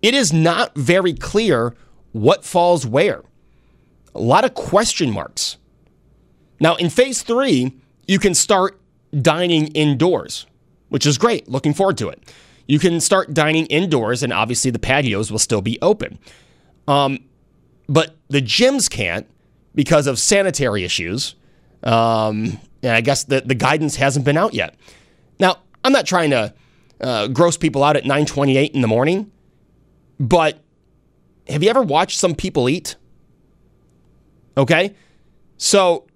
it 0.00 0.14
is 0.14 0.32
not 0.32 0.74
very 0.74 1.12
clear 1.12 1.74
what 2.12 2.44
falls 2.44 2.86
where. 2.86 3.22
A 4.14 4.20
lot 4.20 4.44
of 4.44 4.54
question 4.54 5.10
marks. 5.10 5.56
Now, 6.62 6.76
in 6.76 6.90
phase 6.90 7.22
three, 7.22 7.76
you 8.06 8.20
can 8.20 8.34
start 8.34 8.80
dining 9.20 9.66
indoors, 9.68 10.46
which 10.90 11.04
is 11.04 11.18
great. 11.18 11.48
Looking 11.48 11.74
forward 11.74 11.98
to 11.98 12.08
it. 12.08 12.32
You 12.68 12.78
can 12.78 13.00
start 13.00 13.34
dining 13.34 13.66
indoors, 13.66 14.22
and 14.22 14.32
obviously 14.32 14.70
the 14.70 14.78
patios 14.78 15.32
will 15.32 15.40
still 15.40 15.60
be 15.60 15.76
open. 15.82 16.20
Um, 16.86 17.18
but 17.88 18.14
the 18.28 18.40
gyms 18.40 18.88
can't 18.88 19.26
because 19.74 20.06
of 20.06 20.20
sanitary 20.20 20.84
issues. 20.84 21.34
Um, 21.82 22.60
and 22.80 22.92
I 22.92 23.00
guess 23.00 23.24
the, 23.24 23.40
the 23.40 23.56
guidance 23.56 23.96
hasn't 23.96 24.24
been 24.24 24.36
out 24.36 24.54
yet. 24.54 24.76
Now, 25.40 25.56
I'm 25.84 25.92
not 25.92 26.06
trying 26.06 26.30
to 26.30 26.54
uh, 27.00 27.26
gross 27.26 27.56
people 27.56 27.82
out 27.82 27.96
at 27.96 28.04
9:28 28.04 28.70
in 28.70 28.82
the 28.82 28.88
morning, 28.88 29.32
but 30.20 30.60
have 31.48 31.64
you 31.64 31.70
ever 31.70 31.82
watched 31.82 32.20
some 32.20 32.36
people 32.36 32.68
eat? 32.68 32.94
Okay, 34.56 34.94
so 35.56 36.06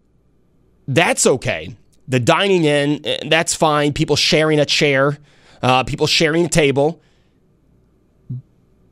that's 0.89 1.27
okay. 1.27 1.77
The 2.09 2.21
dining 2.21 2.65
in, 2.65 3.05
eh, 3.05 3.19
that's 3.29 3.55
fine. 3.55 3.93
People 3.93 4.17
sharing 4.17 4.61
a 4.61 4.65
chair, 4.65 5.19
uh, 5.63 5.85
people 5.85 6.07
sharing 6.07 6.45
a 6.45 6.49
table, 6.49 7.01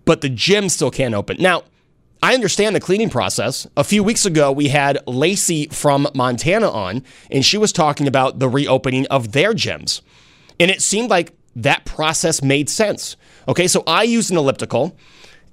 but 0.04 0.20
the 0.20 0.28
gym 0.28 0.68
still 0.68 0.90
can't 0.90 1.14
open. 1.14 1.36
Now, 1.40 1.62
I 2.22 2.34
understand 2.34 2.74
the 2.74 2.80
cleaning 2.80 3.10
process. 3.10 3.66
A 3.76 3.84
few 3.84 4.02
weeks 4.02 4.24
ago, 4.24 4.50
we 4.50 4.68
had 4.68 4.98
Lacey 5.06 5.66
from 5.68 6.08
Montana 6.14 6.70
on, 6.70 7.02
and 7.30 7.44
she 7.44 7.58
was 7.58 7.70
talking 7.72 8.08
about 8.08 8.38
the 8.38 8.48
reopening 8.48 9.06
of 9.08 9.32
their 9.32 9.52
gyms. 9.52 10.00
And 10.58 10.70
it 10.70 10.80
seemed 10.80 11.10
like 11.10 11.34
that 11.54 11.84
process 11.84 12.42
made 12.42 12.70
sense. 12.70 13.16
Okay, 13.46 13.68
so 13.68 13.82
I 13.86 14.04
use 14.04 14.30
an 14.30 14.38
elliptical, 14.38 14.96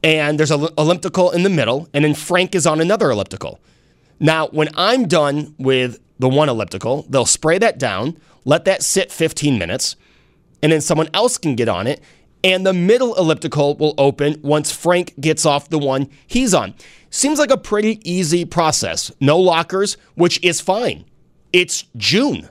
and 0.01 0.39
there's 0.39 0.51
an 0.51 0.67
elliptical 0.77 1.31
in 1.31 1.43
the 1.43 1.49
middle, 1.49 1.89
and 1.93 2.05
then 2.05 2.15
Frank 2.15 2.55
is 2.55 2.65
on 2.65 2.79
another 2.79 3.11
elliptical. 3.11 3.59
Now, 4.19 4.47
when 4.47 4.69
I'm 4.75 5.07
done 5.07 5.55
with 5.57 5.99
the 6.21 6.29
one 6.29 6.47
elliptical, 6.47 7.05
they'll 7.09 7.25
spray 7.25 7.57
that 7.57 7.77
down, 7.77 8.17
let 8.45 8.65
that 8.65 8.83
sit 8.83 9.11
15 9.11 9.57
minutes, 9.57 9.95
and 10.63 10.71
then 10.71 10.79
someone 10.79 11.09
else 11.13 11.37
can 11.37 11.55
get 11.55 11.67
on 11.67 11.87
it 11.87 12.01
and 12.43 12.65
the 12.65 12.73
middle 12.73 13.15
elliptical 13.15 13.75
will 13.75 13.93
open 13.97 14.39
once 14.41 14.71
Frank 14.71 15.13
gets 15.19 15.45
off 15.45 15.69
the 15.69 15.79
one 15.79 16.09
he's 16.27 16.53
on. 16.53 16.73
Seems 17.09 17.39
like 17.39 17.51
a 17.51 17.57
pretty 17.57 17.99
easy 18.09 18.45
process. 18.45 19.11
No 19.19 19.37
lockers, 19.37 19.97
which 20.15 20.43
is 20.43 20.61
fine. 20.61 21.05
It's 21.53 21.85
June. 21.97 22.49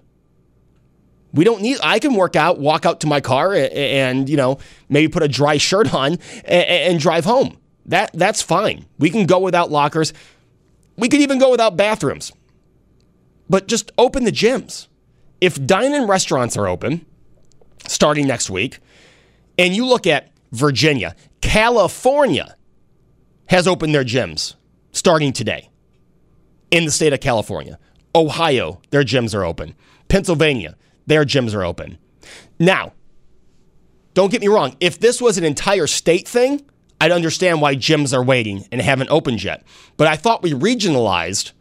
We 1.33 1.45
don't 1.45 1.63
need, 1.63 1.79
I 1.83 1.99
can 1.99 2.15
work 2.15 2.37
out, 2.37 2.59
walk 2.59 2.85
out 2.85 3.01
to 3.01 3.07
my 3.07 3.21
car 3.21 3.55
and, 3.55 4.29
you 4.29 4.37
know, 4.37 4.59
maybe 4.89 5.09
put 5.09 5.23
a 5.23 5.29
dry 5.29 5.57
shirt 5.57 5.95
on 5.95 6.19
and, 6.45 6.99
drive 6.99 7.25
home. 7.25 7.57
That, 7.87 8.11
that's 8.13 8.43
fine. 8.43 8.87
We 8.99 9.11
can 9.11 9.27
go 9.27 9.39
without 9.39 9.71
lockers. 9.71 10.13
We 10.97 11.09
could 11.09 11.21
even 11.21 11.39
go 11.39 11.51
without 11.51 11.77
bathrooms. 11.77 12.33
But 13.51 13.67
just 13.67 13.91
open 13.99 14.25
the 14.25 14.33
gyms. 14.33 14.87
If 15.41 15.67
dine-in 15.67 16.07
restaurants 16.07 16.57
are 16.57 16.69
open 16.69 17.05
starting 17.89 18.29
next 18.29 18.49
week, 18.49 18.79
and 19.59 19.75
you 19.75 19.85
look 19.85 20.07
at 20.07 20.31
Virginia, 20.53 21.17
California 21.41 22.57
has 23.47 23.67
opened 23.67 23.93
their 23.95 24.05
gyms 24.05 24.55
starting 24.93 25.33
today 25.33 25.69
in 26.71 26.85
the 26.85 26.91
state 26.93 27.13
of 27.13 27.21
California. 27.21 27.79
Ohio, 28.15 28.81
their 28.91 29.03
gyms 29.03 29.35
are 29.35 29.45
open. 29.45 29.75
Pennsylvania, 30.09 30.77
their 31.07 31.25
gyms 31.25 31.53
are 31.53 31.65
open. 31.65 31.99
Now, 32.61 32.93
don't 34.15 34.31
get 34.31 34.41
me 34.41 34.49
wrong, 34.49 34.77
if 34.79 35.01
this 35.01 35.21
was 35.21 35.39
an 35.39 35.45
entire 35.45 35.89
state 35.89 36.29
thing, 36.29 36.65
I'd 37.01 37.11
understand 37.11 37.61
why 37.61 37.75
gyms 37.75 38.17
are 38.17 38.23
waiting 38.23 38.67
and 38.71 38.81
haven't 38.81 39.11
opened 39.11 39.43
yet. 39.43 39.65
But 39.97 40.07
I 40.07 40.15
thought 40.15 40.43
we 40.43 40.53
regionalized 40.53 41.53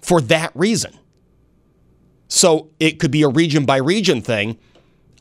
for 0.00 0.22
that 0.22 0.50
reason. 0.54 0.98
So 2.28 2.70
it 2.80 2.98
could 2.98 3.10
be 3.10 3.22
a 3.22 3.28
region 3.28 3.64
by 3.64 3.76
region 3.76 4.22
thing 4.22 4.58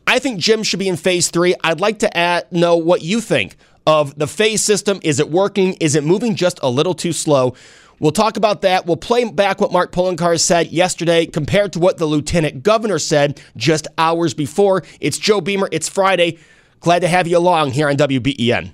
I 0.05 0.19
think 0.19 0.39
gyms 0.39 0.65
should 0.65 0.79
be 0.79 0.87
in 0.87 0.97
phase 0.97 1.29
three. 1.29 1.55
I'd 1.63 1.79
like 1.79 1.99
to 1.99 2.17
add, 2.17 2.51
know 2.51 2.75
what 2.75 3.01
you 3.01 3.21
think 3.21 3.55
of 3.87 4.17
the 4.17 4.27
phase 4.27 4.63
system. 4.63 4.99
Is 5.03 5.19
it 5.19 5.29
working? 5.29 5.73
Is 5.75 5.95
it 5.95 6.03
moving 6.03 6.35
just 6.35 6.59
a 6.61 6.69
little 6.69 6.93
too 6.93 7.13
slow? 7.13 7.55
We'll 7.99 8.11
talk 8.11 8.35
about 8.35 8.61
that. 8.63 8.85
We'll 8.85 8.97
play 8.97 9.23
back 9.23 9.61
what 9.61 9.71
Mark 9.71 9.91
Poloncarz 9.91 10.41
said 10.41 10.71
yesterday 10.71 11.25
compared 11.25 11.73
to 11.73 11.79
what 11.79 11.97
the 11.97 12.05
lieutenant 12.05 12.63
governor 12.63 12.99
said 12.99 13.39
just 13.55 13.87
hours 13.97 14.33
before. 14.33 14.83
It's 14.99 15.17
Joe 15.17 15.39
Beamer. 15.39 15.69
It's 15.71 15.87
Friday. 15.87 16.39
Glad 16.81 16.99
to 16.99 17.07
have 17.07 17.27
you 17.27 17.37
along 17.37 17.71
here 17.71 17.87
on 17.87 17.95
WBEN. 17.95 18.73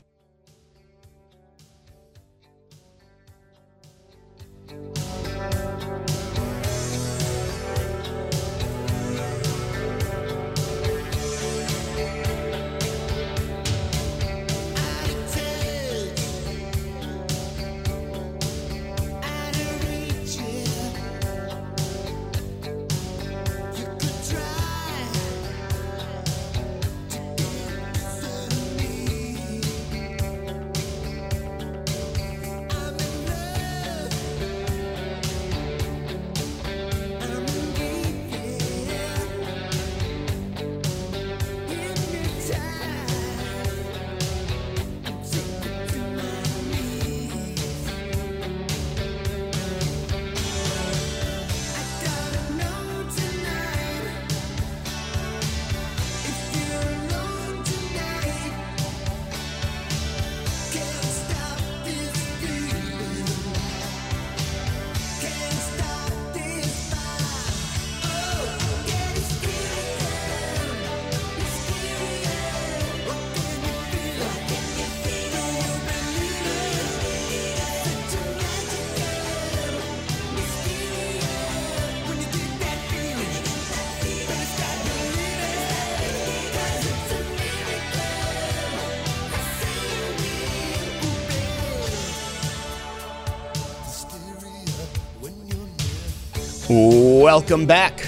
Welcome 96.70 97.66
back. 97.66 98.00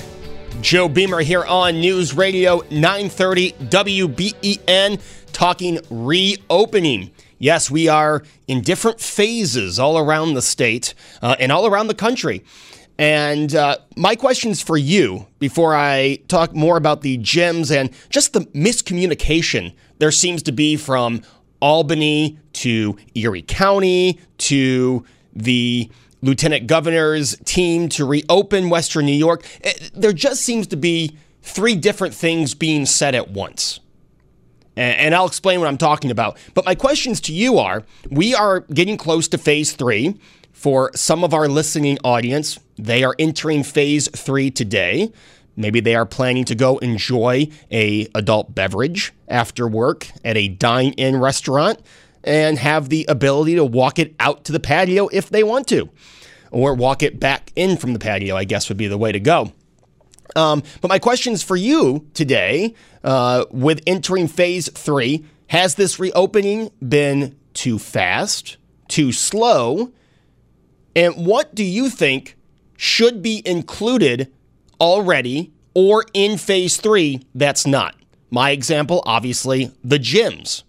Joe 0.61 0.87
Beamer 0.87 1.21
here 1.21 1.43
on 1.43 1.79
News 1.79 2.15
Radio 2.15 2.57
930 2.69 3.53
WBEN 3.53 5.01
talking 5.33 5.79
reopening. 5.89 7.09
Yes, 7.39 7.71
we 7.71 7.87
are 7.87 8.21
in 8.47 8.61
different 8.61 8.99
phases 8.99 9.79
all 9.79 9.97
around 9.97 10.35
the 10.35 10.43
state 10.43 10.93
uh, 11.23 11.35
and 11.39 11.51
all 11.51 11.65
around 11.65 11.87
the 11.87 11.95
country. 11.95 12.43
And 12.99 13.55
uh, 13.55 13.77
my 13.95 14.15
questions 14.15 14.61
for 14.61 14.77
you 14.77 15.25
before 15.39 15.75
I 15.75 16.19
talk 16.27 16.53
more 16.53 16.77
about 16.77 17.01
the 17.01 17.17
gyms 17.17 17.75
and 17.75 17.89
just 18.11 18.33
the 18.33 18.41
miscommunication 18.41 19.73
there 19.97 20.11
seems 20.11 20.43
to 20.43 20.51
be 20.51 20.77
from 20.77 21.23
Albany 21.63 22.37
to 22.53 22.95
Erie 23.15 23.41
County 23.41 24.19
to 24.37 25.03
the 25.33 25.89
lieutenant 26.21 26.67
governor's 26.67 27.35
team 27.45 27.89
to 27.89 28.05
reopen 28.05 28.69
Western 28.69 29.05
New 29.05 29.11
York. 29.11 29.45
Eh, 29.63 29.73
there 29.93 30.13
just 30.13 30.41
seems 30.41 30.67
to 30.67 30.77
be 30.77 31.17
three 31.41 31.75
different 31.75 32.13
things 32.13 32.53
being 32.53 32.85
said 32.85 33.15
at 33.15 33.31
once. 33.31 33.79
And 34.77 35.13
I'll 35.13 35.27
explain 35.27 35.59
what 35.59 35.67
I'm 35.67 35.77
talking 35.77 36.11
about. 36.11 36.37
But 36.53 36.65
my 36.65 36.75
questions 36.75 37.19
to 37.21 37.33
you 37.33 37.57
are 37.57 37.83
we 38.09 38.33
are 38.33 38.61
getting 38.61 38.95
close 38.95 39.27
to 39.29 39.37
phase 39.37 39.73
three 39.73 40.17
for 40.53 40.91
some 40.95 41.23
of 41.23 41.33
our 41.33 41.49
listening 41.49 41.97
audience. 42.05 42.57
They 42.77 43.03
are 43.03 43.13
entering 43.19 43.63
phase 43.63 44.07
three 44.07 44.49
today. 44.49 45.11
Maybe 45.57 45.81
they 45.81 45.95
are 45.95 46.05
planning 46.05 46.45
to 46.45 46.55
go 46.55 46.77
enjoy 46.77 47.49
a 47.69 48.07
adult 48.15 48.55
beverage 48.55 49.11
after 49.27 49.67
work 49.67 50.07
at 50.23 50.37
a 50.37 50.47
dine-in 50.47 51.17
restaurant. 51.17 51.79
And 52.23 52.57
have 52.57 52.89
the 52.89 53.05
ability 53.07 53.55
to 53.55 53.65
walk 53.65 53.99
it 53.99 54.15
out 54.19 54.45
to 54.45 54.51
the 54.51 54.59
patio 54.59 55.07
if 55.07 55.29
they 55.29 55.43
want 55.43 55.67
to, 55.67 55.89
or 56.51 56.73
walk 56.73 57.03
it 57.03 57.19
back 57.19 57.51
in 57.55 57.77
from 57.77 57.93
the 57.93 57.99
patio, 57.99 58.35
I 58.35 58.43
guess 58.43 58.69
would 58.69 58.77
be 58.77 58.87
the 58.87 58.97
way 58.97 59.11
to 59.11 59.19
go. 59.19 59.51
Um, 60.35 60.63
but 60.79 60.87
my 60.87 60.99
questions 60.99 61.43
for 61.43 61.55
you 61.55 62.07
today 62.13 62.73
uh, 63.03 63.45
with 63.51 63.81
entering 63.85 64.27
phase 64.27 64.69
three 64.69 65.25
has 65.47 65.75
this 65.75 65.99
reopening 65.99 66.71
been 66.87 67.37
too 67.53 67.77
fast, 67.77 68.57
too 68.87 69.11
slow? 69.11 69.91
And 70.95 71.25
what 71.25 71.53
do 71.53 71.63
you 71.63 71.89
think 71.89 72.37
should 72.77 73.21
be 73.21 73.41
included 73.45 74.31
already 74.79 75.51
or 75.73 76.05
in 76.13 76.37
phase 76.37 76.77
three 76.77 77.21
that's 77.35 77.67
not? 77.67 77.95
My 78.29 78.51
example, 78.51 79.03
obviously, 79.05 79.71
the 79.83 79.99
gyms. 79.99 80.63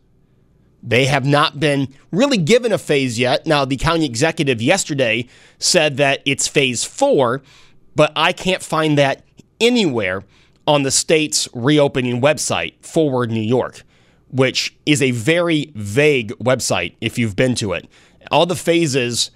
They 0.83 1.05
have 1.05 1.25
not 1.25 1.61
been 1.61 1.95
really 2.11 2.39
given 2.39 2.73
a 2.73 2.79
phase 2.79 3.19
yet. 3.19 3.47
Now, 3.47 3.65
the 3.65 3.77
county 3.77 4.05
executive 4.05 4.61
yesterday 4.61 5.29
said 5.59 5.97
that 5.99 6.23
it's 6.25 6.49
phase 6.49 6.83
four, 6.85 7.43
but 7.95 8.13
I 8.17 8.33
can't 8.33 8.63
find 8.63 8.99
that 8.99 9.25
anywhere 9.61 10.25
on 10.67 10.83
the 10.83 10.91
state's 10.91 11.49
reopening 11.55 12.21
website, 12.21 12.75
Forward 12.85 13.31
New 13.31 13.41
York, 13.41 13.83
which 14.31 14.77
is 14.87 15.01
a 15.03 15.13
very 15.13 15.71
vague 15.75 16.33
website 16.39 16.95
if 17.01 17.19
you've 17.19 17.37
been 17.37 17.55
to 17.57 17.73
it. 17.73 17.89
All 18.31 18.47
the 18.47 18.57
phases, 18.57 19.31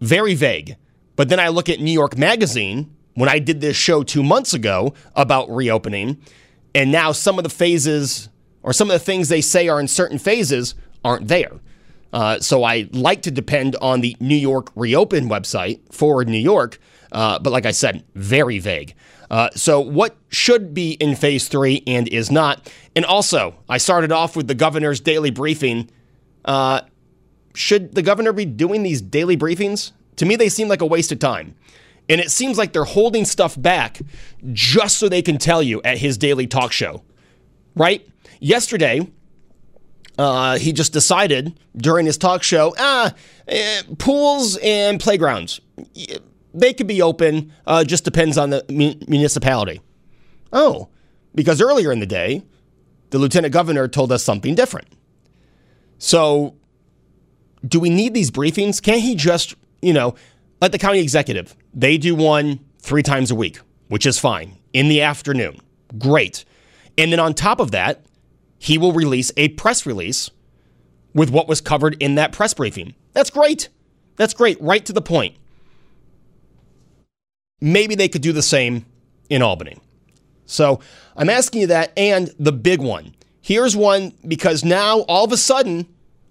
very 0.00 0.34
vague. 0.34 0.76
But 1.16 1.28
then 1.28 1.40
I 1.40 1.48
look 1.48 1.68
at 1.68 1.80
New 1.80 1.92
York 1.92 2.18
Magazine 2.18 2.94
when 3.14 3.28
I 3.28 3.38
did 3.38 3.60
this 3.60 3.76
show 3.76 4.02
two 4.02 4.22
months 4.22 4.54
ago 4.54 4.94
about 5.14 5.50
reopening, 5.50 6.20
and 6.74 6.90
now 6.90 7.12
some 7.12 7.38
of 7.38 7.44
the 7.44 7.50
phases 7.50 8.28
or 8.62 8.72
some 8.72 8.90
of 8.90 8.94
the 8.94 9.04
things 9.04 9.28
they 9.28 9.40
say 9.40 9.68
are 9.68 9.80
in 9.80 9.88
certain 9.88 10.18
phases 10.18 10.74
aren't 11.04 11.28
there. 11.28 11.52
Uh, 12.12 12.38
so 12.40 12.62
I 12.62 12.88
like 12.92 13.22
to 13.22 13.30
depend 13.30 13.76
on 13.76 14.02
the 14.02 14.16
New 14.20 14.36
York 14.36 14.70
Reopen 14.74 15.28
website, 15.28 15.80
Forward 15.92 16.28
New 16.28 16.38
York, 16.38 16.78
uh, 17.10 17.38
but 17.38 17.52
like 17.52 17.66
I 17.66 17.70
said, 17.70 18.04
very 18.14 18.58
vague. 18.58 18.94
Uh, 19.30 19.48
so, 19.54 19.80
what 19.80 20.16
should 20.28 20.74
be 20.74 20.92
in 20.92 21.16
phase 21.16 21.48
three 21.48 21.82
and 21.86 22.06
is 22.08 22.30
not? 22.30 22.70
And 22.94 23.04
also, 23.06 23.54
I 23.66 23.78
started 23.78 24.12
off 24.12 24.36
with 24.36 24.46
the 24.46 24.54
governor's 24.54 25.00
daily 25.00 25.30
briefing. 25.30 25.90
Uh, 26.44 26.82
should 27.54 27.94
the 27.94 28.02
governor 28.02 28.34
be 28.34 28.44
doing 28.44 28.82
these 28.82 29.00
daily 29.00 29.38
briefings? 29.38 29.92
To 30.16 30.26
me, 30.26 30.36
they 30.36 30.50
seem 30.50 30.68
like 30.68 30.82
a 30.82 30.86
waste 30.86 31.12
of 31.12 31.18
time. 31.18 31.54
And 32.10 32.20
it 32.20 32.30
seems 32.30 32.58
like 32.58 32.74
they're 32.74 32.84
holding 32.84 33.24
stuff 33.24 33.60
back 33.60 34.00
just 34.52 34.98
so 34.98 35.08
they 35.08 35.22
can 35.22 35.38
tell 35.38 35.62
you 35.62 35.80
at 35.82 35.96
his 35.96 36.18
daily 36.18 36.46
talk 36.46 36.72
show, 36.72 37.02
right? 37.74 38.06
Yesterday, 38.42 39.08
uh, 40.18 40.58
he 40.58 40.72
just 40.72 40.92
decided 40.92 41.58
during 41.76 42.06
his 42.06 42.18
talk 42.18 42.42
show, 42.42 42.74
ah, 42.78 43.14
eh, 43.48 43.82
pools 43.98 44.58
and 44.62 45.00
playgrounds 45.00 45.60
they 46.54 46.72
could 46.72 46.86
be 46.86 47.02
open, 47.02 47.52
uh, 47.66 47.84
just 47.84 48.04
depends 48.04 48.36
on 48.36 48.50
the 48.50 48.64
municipality. 49.08 49.80
Oh, 50.52 50.88
because 51.34 51.60
earlier 51.60 51.92
in 51.92 52.00
the 52.00 52.06
day, 52.06 52.42
the 53.10 53.18
lieutenant 53.18 53.52
governor 53.52 53.88
told 53.88 54.12
us 54.12 54.22
something 54.22 54.54
different. 54.54 54.88
So, 55.98 56.54
do 57.66 57.78
we 57.78 57.90
need 57.90 58.12
these 58.12 58.30
briefings? 58.30 58.82
Can't 58.82 59.00
he 59.00 59.14
just, 59.14 59.54
you 59.80 59.92
know, 59.92 60.14
let 60.60 60.72
the 60.72 60.78
county 60.78 61.00
executive, 61.00 61.56
they 61.72 61.96
do 61.96 62.14
one 62.14 62.60
three 62.80 63.02
times 63.02 63.30
a 63.30 63.34
week, 63.34 63.60
which 63.88 64.04
is 64.04 64.18
fine, 64.18 64.58
in 64.72 64.88
the 64.88 65.00
afternoon. 65.02 65.60
Great. 65.98 66.44
And 66.98 67.12
then 67.12 67.20
on 67.20 67.34
top 67.34 67.60
of 67.60 67.70
that, 67.70 68.04
he 68.62 68.78
will 68.78 68.92
release 68.92 69.32
a 69.36 69.48
press 69.48 69.84
release 69.84 70.30
with 71.14 71.30
what 71.30 71.48
was 71.48 71.60
covered 71.60 71.96
in 72.00 72.14
that 72.14 72.30
press 72.30 72.54
briefing. 72.54 72.94
That's 73.12 73.28
great. 73.28 73.68
That's 74.14 74.34
great. 74.34 74.56
Right 74.60 74.86
to 74.86 74.92
the 74.92 75.02
point. 75.02 75.34
Maybe 77.60 77.96
they 77.96 78.08
could 78.08 78.22
do 78.22 78.32
the 78.32 78.40
same 78.40 78.86
in 79.28 79.42
Albany. 79.42 79.78
So 80.46 80.78
I'm 81.16 81.28
asking 81.28 81.62
you 81.62 81.66
that. 81.68 81.92
And 81.96 82.32
the 82.38 82.52
big 82.52 82.80
one. 82.80 83.16
Here's 83.40 83.74
one 83.74 84.12
because 84.28 84.64
now 84.64 85.00
all 85.00 85.24
of 85.24 85.32
a 85.32 85.36
sudden, 85.36 85.88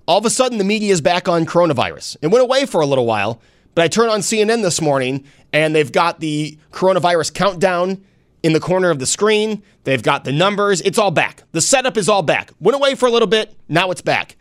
all 0.08 0.20
of 0.20 0.26
a 0.26 0.30
sudden 0.30 0.58
the 0.58 0.63
media 0.63 0.94
is 0.94 1.02
back 1.02 1.28
on 1.28 1.46
coronavirus. 1.46 2.15
It 2.22 2.28
went 2.28 2.44
away 2.44 2.65
for 2.65 2.80
a 2.80 2.86
little 2.86 3.06
while, 3.06 3.41
but 3.76 3.84
I 3.84 3.89
turned 3.89 4.10
on 4.10 4.22
CNN 4.22 4.62
this 4.62 4.80
morning 4.80 5.26
and 5.52 5.76
they've 5.76 5.91
got 5.91 6.22
the 6.22 6.58
coronavirus 6.72 7.34
countdown 7.34 8.06
in 8.43 8.54
the 8.54 8.60
corner 8.60 8.89
of 8.89 8.99
the 8.99 9.06
screen. 9.06 9.63
They've 9.84 10.01
got 10.01 10.23
the 10.23 10.32
numbers. 10.32 10.82
It's 10.82 10.97
all 10.97 11.12
back. 11.12 11.43
The 11.51 11.62
setup 11.62 11.97
is 11.97 12.10
all 12.10 12.23
back. 12.23 12.51
Went 12.60 12.75
away 12.75 12.95
for 12.95 13.08
a 13.08 13.12
little 13.12 13.27
bit. 13.27 13.56
Now 13.67 13.91
it's 13.91 14.01
back. 14.01 14.36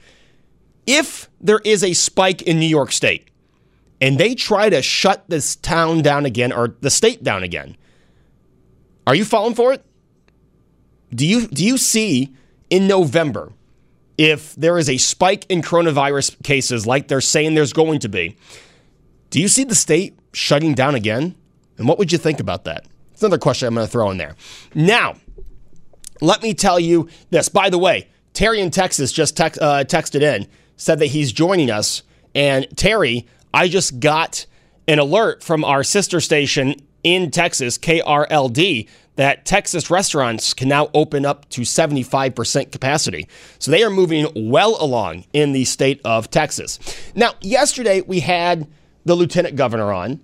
If 0.86 1.30
there 1.40 1.60
is 1.64 1.84
a 1.84 1.92
spike 1.92 2.42
in 2.42 2.58
New 2.58 2.66
York 2.66 2.92
State, 2.92 3.28
and 4.00 4.18
they 4.18 4.34
try 4.34 4.70
to 4.70 4.80
shut 4.80 5.24
this 5.28 5.56
town 5.56 6.02
down 6.02 6.24
again 6.24 6.52
or 6.52 6.74
the 6.80 6.90
state 6.90 7.22
down 7.22 7.42
again, 7.42 7.76
are 9.06 9.14
you 9.14 9.24
falling 9.24 9.54
for 9.54 9.72
it? 9.72 9.84
Do 11.14 11.26
you 11.26 11.46
do 11.48 11.64
you 11.64 11.76
see 11.76 12.34
in 12.70 12.86
November 12.86 13.52
if 14.16 14.54
there 14.54 14.78
is 14.78 14.88
a 14.88 14.96
spike 14.96 15.44
in 15.48 15.60
coronavirus 15.60 16.42
cases 16.42 16.86
like 16.86 17.08
they're 17.08 17.20
saying 17.20 17.54
there's 17.54 17.72
going 17.72 18.00
to 18.00 18.08
be? 18.08 18.36
Do 19.30 19.40
you 19.40 19.48
see 19.48 19.64
the 19.64 19.74
state 19.74 20.18
shutting 20.32 20.74
down 20.74 20.94
again? 20.94 21.34
And 21.76 21.88
what 21.88 21.98
would 21.98 22.12
you 22.12 22.18
think 22.18 22.40
about 22.40 22.64
that? 22.64 22.86
It's 23.20 23.24
another 23.26 23.36
question 23.36 23.68
I'm 23.68 23.74
going 23.74 23.86
to 23.86 23.92
throw 23.92 24.10
in 24.10 24.16
there. 24.16 24.34
Now, 24.74 25.16
let 26.22 26.42
me 26.42 26.54
tell 26.54 26.80
you 26.80 27.06
this. 27.28 27.50
By 27.50 27.68
the 27.68 27.76
way, 27.76 28.08
Terry 28.32 28.62
in 28.62 28.70
Texas 28.70 29.12
just 29.12 29.38
uh, 29.38 29.50
texted 29.50 30.22
in, 30.22 30.46
said 30.78 31.00
that 31.00 31.08
he's 31.08 31.30
joining 31.30 31.70
us. 31.70 32.02
And 32.34 32.66
Terry, 32.78 33.26
I 33.52 33.68
just 33.68 34.00
got 34.00 34.46
an 34.88 34.98
alert 34.98 35.42
from 35.42 35.66
our 35.66 35.82
sister 35.82 36.18
station 36.18 36.76
in 37.04 37.30
Texas, 37.30 37.76
KRLD, 37.76 38.88
that 39.16 39.44
Texas 39.44 39.90
restaurants 39.90 40.54
can 40.54 40.70
now 40.70 40.88
open 40.94 41.26
up 41.26 41.46
to 41.50 41.60
75% 41.60 42.72
capacity. 42.72 43.28
So 43.58 43.70
they 43.70 43.82
are 43.82 43.90
moving 43.90 44.28
well 44.34 44.82
along 44.82 45.26
in 45.34 45.52
the 45.52 45.66
state 45.66 46.00
of 46.06 46.30
Texas. 46.30 46.78
Now, 47.14 47.34
yesterday 47.42 48.00
we 48.00 48.20
had 48.20 48.66
the 49.04 49.14
lieutenant 49.14 49.56
governor 49.56 49.92
on, 49.92 50.20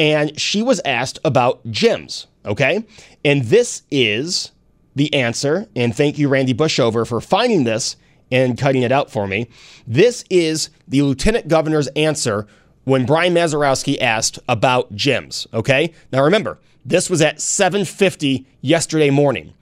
and 0.00 0.40
she 0.40 0.62
was 0.62 0.80
asked 0.84 1.20
about 1.24 1.64
gyms, 1.66 2.26
okay? 2.44 2.84
And 3.24 3.44
this 3.44 3.82
is 3.90 4.52
the 4.94 5.12
answer. 5.14 5.68
And 5.76 5.94
thank 5.94 6.18
you, 6.18 6.28
Randy 6.28 6.54
Bushover, 6.54 7.06
for 7.06 7.20
finding 7.20 7.64
this 7.64 7.96
and 8.30 8.58
cutting 8.58 8.82
it 8.82 8.92
out 8.92 9.10
for 9.10 9.26
me. 9.26 9.48
This 9.86 10.24
is 10.30 10.70
the 10.86 11.02
lieutenant 11.02 11.48
governor's 11.48 11.88
answer 11.88 12.46
when 12.84 13.06
Brian 13.06 13.34
Mazurowski 13.34 14.00
asked 14.00 14.38
about 14.48 14.94
gyms. 14.94 15.46
Okay, 15.52 15.92
now 16.12 16.22
remember 16.22 16.58
this 16.84 17.10
was 17.10 17.20
at 17.20 17.38
7:50 17.38 18.46
yesterday 18.60 19.10
morning. 19.10 19.52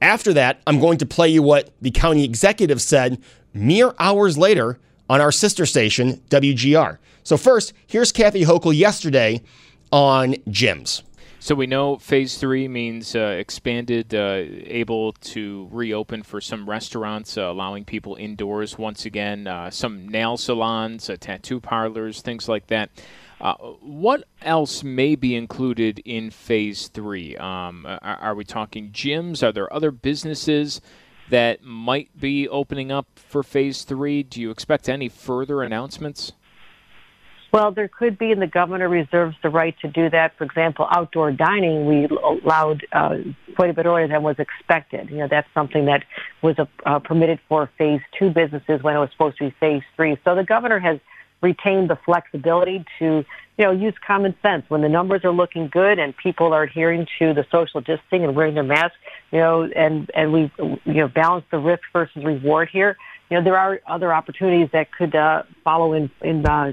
After 0.00 0.32
that, 0.34 0.60
I'm 0.66 0.78
going 0.78 0.98
to 0.98 1.06
play 1.06 1.28
you 1.28 1.42
what 1.42 1.70
the 1.80 1.90
county 1.90 2.24
executive 2.24 2.80
said 2.80 3.20
mere 3.52 3.94
hours 3.98 4.38
later 4.38 4.78
on 5.08 5.20
our 5.20 5.32
sister 5.32 5.66
station 5.66 6.20
WGR. 6.30 6.98
So 7.24 7.36
first, 7.36 7.72
here's 7.86 8.12
Kathy 8.12 8.44
Hochul 8.44 8.76
yesterday 8.76 9.42
on 9.90 10.34
gyms. 10.48 11.02
So 11.40 11.54
we 11.54 11.68
know 11.68 11.96
phase 11.98 12.36
three 12.36 12.66
means 12.66 13.14
uh, 13.14 13.36
expanded, 13.38 14.12
uh, 14.12 14.42
able 14.66 15.12
to 15.12 15.68
reopen 15.70 16.24
for 16.24 16.40
some 16.40 16.68
restaurants, 16.68 17.38
uh, 17.38 17.42
allowing 17.42 17.84
people 17.84 18.16
indoors 18.16 18.76
once 18.76 19.06
again, 19.06 19.46
uh, 19.46 19.70
some 19.70 20.08
nail 20.08 20.36
salons, 20.36 21.08
uh, 21.08 21.16
tattoo 21.18 21.60
parlors, 21.60 22.22
things 22.22 22.48
like 22.48 22.66
that. 22.66 22.90
Uh, 23.40 23.54
what 23.80 24.24
else 24.42 24.82
may 24.82 25.14
be 25.14 25.36
included 25.36 26.00
in 26.04 26.30
phase 26.30 26.88
three? 26.88 27.36
Um, 27.36 27.86
are, 27.86 28.16
are, 28.16 28.34
we 28.34 28.44
talking 28.44 28.90
gyms? 28.90 29.46
Are 29.46 29.52
there 29.52 29.72
other 29.72 29.92
businesses 29.92 30.80
that 31.30 31.62
might 31.62 32.10
be 32.18 32.48
opening 32.48 32.90
up 32.90 33.06
for 33.14 33.44
phase 33.44 33.84
three? 33.84 34.24
Do 34.24 34.40
you 34.40 34.50
expect 34.50 34.88
any 34.88 35.08
further 35.08 35.62
announcements? 35.62 36.32
Well, 37.50 37.72
there 37.72 37.88
could 37.88 38.18
be, 38.18 38.30
and 38.30 38.42
the 38.42 38.46
governor 38.46 38.88
reserves 38.90 39.34
the 39.42 39.48
right 39.48 39.74
to 39.80 39.88
do 39.88 40.10
that. 40.10 40.36
For 40.36 40.44
example, 40.44 40.86
outdoor 40.90 41.32
dining, 41.32 41.86
we 41.86 42.04
allowed 42.06 42.86
uh, 42.92 43.16
quite 43.56 43.70
a 43.70 43.72
bit 43.72 43.86
earlier 43.86 44.06
than 44.06 44.22
was 44.22 44.38
expected. 44.38 45.08
You 45.08 45.18
know, 45.18 45.28
that's 45.28 45.48
something 45.54 45.86
that 45.86 46.04
was 46.42 46.56
uh, 46.58 46.98
permitted 46.98 47.40
for 47.48 47.70
phase 47.78 48.02
two 48.18 48.30
businesses 48.30 48.82
when 48.82 48.94
it 48.94 48.98
was 48.98 49.10
supposed 49.12 49.38
to 49.38 49.44
be 49.44 49.56
phase 49.58 49.82
three. 49.96 50.18
So 50.24 50.34
the 50.34 50.44
governor 50.44 50.78
has 50.78 51.00
retained 51.40 51.88
the 51.88 51.96
flexibility 52.04 52.84
to, 52.98 53.24
you 53.56 53.64
know, 53.64 53.70
use 53.70 53.94
common 54.06 54.34
sense. 54.42 54.64
When 54.68 54.82
the 54.82 54.88
numbers 54.88 55.24
are 55.24 55.30
looking 55.30 55.68
good 55.68 55.98
and 55.98 56.14
people 56.16 56.52
are 56.52 56.64
adhering 56.64 57.06
to 57.18 57.32
the 57.32 57.46
social 57.50 57.80
distancing 57.80 58.24
and 58.24 58.36
wearing 58.36 58.54
their 58.54 58.62
masks, 58.62 58.96
you 59.30 59.38
know, 59.38 59.62
and, 59.74 60.10
and 60.14 60.32
we, 60.34 60.52
you 60.58 60.80
know, 60.84 61.08
balance 61.08 61.46
the 61.50 61.58
risk 61.58 61.82
versus 61.94 62.22
reward 62.24 62.68
here, 62.70 62.98
you 63.30 63.38
know, 63.38 63.44
there 63.44 63.56
are 63.56 63.80
other 63.86 64.12
opportunities 64.12 64.68
that 64.72 64.92
could 64.92 65.14
uh, 65.14 65.44
follow 65.64 65.92
in, 65.92 66.10
in 66.22 66.44
uh, 66.44 66.72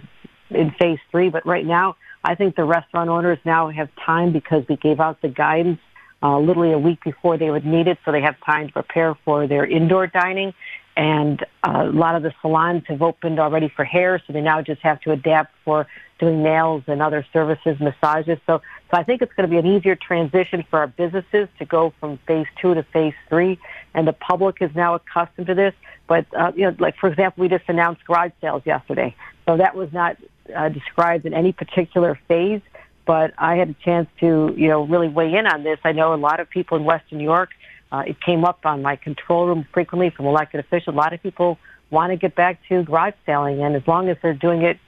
in 0.49 0.71
phase 0.71 0.99
three. 1.11 1.29
But 1.29 1.45
right 1.45 1.65
now, 1.65 1.95
I 2.23 2.35
think 2.35 2.55
the 2.55 2.63
restaurant 2.63 3.09
owners 3.09 3.39
now 3.45 3.69
have 3.69 3.89
time 4.05 4.31
because 4.31 4.63
we 4.67 4.77
gave 4.77 4.99
out 4.99 5.21
the 5.21 5.27
guidance 5.27 5.79
uh, 6.23 6.39
literally 6.39 6.71
a 6.71 6.79
week 6.79 7.03
before 7.03 7.37
they 7.37 7.51
would 7.51 7.65
need 7.65 7.87
it, 7.87 7.99
so 8.03 8.11
they 8.11 8.21
have 8.21 8.35
time 8.45 8.67
to 8.67 8.73
prepare 8.73 9.15
for 9.25 9.47
their 9.47 9.65
indoor 9.65 10.07
dining. 10.07 10.53
and 10.97 11.45
uh, 11.63 11.83
a 11.83 11.91
lot 11.91 12.15
of 12.15 12.23
the 12.23 12.33
salons 12.41 12.83
have 12.87 13.01
opened 13.01 13.39
already 13.39 13.69
for 13.75 13.83
hair, 13.83 14.21
so 14.25 14.33
they 14.33 14.41
now 14.41 14.61
just 14.61 14.81
have 14.81 14.99
to 15.01 15.11
adapt 15.11 15.53
for 15.65 15.87
doing 16.19 16.41
nails 16.41 16.83
and 16.87 17.01
other 17.01 17.25
services, 17.33 17.77
massages. 17.79 18.39
So, 18.45 18.61
so 18.89 18.97
I 18.97 19.03
think 19.03 19.21
it's 19.21 19.33
going 19.33 19.49
to 19.49 19.53
be 19.53 19.57
an 19.57 19.65
easier 19.75 19.95
transition 19.95 20.63
for 20.69 20.79
our 20.79 20.87
businesses 20.87 21.49
to 21.59 21.65
go 21.65 21.93
from 21.99 22.17
phase 22.25 22.47
two 22.61 22.73
to 22.73 22.83
phase 22.83 23.13
three, 23.27 23.59
and 23.93 24.07
the 24.07 24.13
public 24.13 24.61
is 24.61 24.71
now 24.73 24.95
accustomed 24.95 25.47
to 25.47 25.53
this. 25.53 25.73
But 26.07 26.25
uh, 26.37 26.53
you 26.55 26.63
know, 26.71 26.75
like 26.79 26.95
for 26.97 27.09
example, 27.09 27.41
we 27.41 27.49
just 27.49 27.65
announced 27.67 28.05
garage 28.05 28.31
sales 28.39 28.63
yesterday, 28.65 29.15
so 29.45 29.57
that 29.57 29.75
was 29.75 29.91
not 29.91 30.15
uh, 30.53 30.69
described 30.69 31.25
in 31.25 31.33
any 31.33 31.51
particular 31.51 32.19
phase. 32.27 32.61
But 33.05 33.33
I 33.37 33.55
had 33.55 33.69
a 33.69 33.75
chance 33.85 34.09
to 34.19 34.53
you 34.57 34.67
know 34.67 34.85
really 34.85 35.07
weigh 35.07 35.33
in 35.33 35.45
on 35.47 35.63
this. 35.63 35.79
I 35.83 35.91
know 35.91 36.13
a 36.13 36.15
lot 36.15 36.39
of 36.39 36.49
people 36.49 36.77
in 36.77 36.83
Western 36.83 37.19
New 37.19 37.23
York. 37.23 37.51
Uh, 37.91 38.03
it 38.07 38.19
came 38.19 38.43
up 38.43 38.65
on 38.65 38.81
my 38.81 38.95
control 38.95 39.47
room 39.47 39.65
frequently 39.71 40.09
from 40.09 40.25
elected 40.25 40.59
officials. 40.59 40.95
A 40.95 40.97
lot 40.97 41.13
of 41.13 41.21
people 41.21 41.59
want 41.91 42.11
to 42.11 42.17
get 42.17 42.35
back 42.35 42.59
to 42.67 42.83
garage 42.83 43.13
selling, 43.25 43.61
and 43.61 43.75
as 43.75 43.87
long 43.87 44.09
as 44.09 44.17
they're 44.21 44.33
doing 44.33 44.63
it 44.63 44.79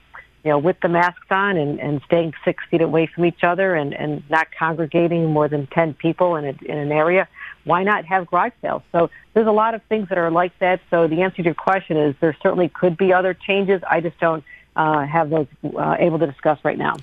you 0.47 0.53
know, 0.53 0.59
with 0.59 0.79
the 0.79 0.87
masks 0.87 1.27
on 1.29 1.57
and, 1.57 1.77
and 1.79 2.01
staying 2.05 2.33
six 2.45 2.63
feet 2.71 2.81
away 2.81 3.05
from 3.05 3.25
each 3.25 3.43
other 3.43 3.75
and, 3.75 3.93
and 3.93 4.23
not 4.29 4.47
congregating 4.57 5.25
more 5.25 5.49
than 5.49 5.67
10 5.67 5.95
people 5.95 6.37
in, 6.37 6.45
a, 6.45 6.55
in 6.63 6.77
an 6.77 6.89
area, 6.89 7.27
why 7.65 7.83
not 7.83 8.05
have 8.05 8.27
garage 8.27 8.53
sales? 8.61 8.81
So 8.93 9.09
there's 9.33 9.47
a 9.47 9.51
lot 9.51 9.75
of 9.75 9.81
things 9.89 10.07
that 10.07 10.17
are 10.17 10.31
like 10.31 10.57
that. 10.59 10.79
So 10.89 11.05
the 11.07 11.21
answer 11.21 11.37
to 11.37 11.43
your 11.43 11.53
question 11.53 11.97
is 11.97 12.15
there 12.21 12.35
certainly 12.41 12.69
could 12.69 12.95
be 12.95 13.11
other 13.11 13.33
changes. 13.33 13.81
I 13.89 13.99
just 13.99 14.17
don't 14.19 14.41
uh, 14.77 15.05
have 15.05 15.29
those 15.29 15.47
uh, 15.77 15.95
able 15.99 16.19
to 16.19 16.27
discuss 16.27 16.59
right 16.63 16.77
now. 16.77 16.95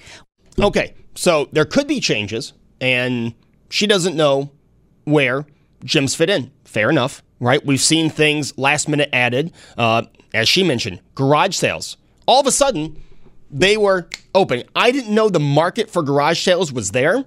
Okay, 0.59 0.95
so 1.15 1.49
there 1.53 1.65
could 1.65 1.89
be 1.89 2.01
changes, 2.01 2.53
and 2.81 3.35
she 3.69 3.87
doesn't 3.87 4.17
know 4.17 4.51
where 5.05 5.45
gyms 5.85 6.17
fit 6.17 6.31
in. 6.31 6.51
Fair 6.65 6.89
enough, 6.89 7.23
right? 7.41 7.65
We've 7.65 7.81
seen 7.81 8.09
things 8.09 8.57
last 8.57 8.89
minute 8.89 9.11
added, 9.13 9.53
uh, 9.77 10.03
as 10.33 10.49
she 10.49 10.63
mentioned, 10.63 11.01
garage 11.15 11.57
sales. 11.57 11.97
All 12.27 12.41
of 12.41 12.47
a 12.47 12.53
sudden, 12.53 13.01
they 13.51 13.77
were 13.77 14.09
open. 14.35 14.63
I 14.75 14.91
didn't 14.91 15.15
know 15.15 15.29
the 15.29 15.41
market 15.41 15.91
for 15.91 16.03
garage 16.03 16.43
sales 16.43 16.73
was 16.73 16.93
there, 16.93 17.25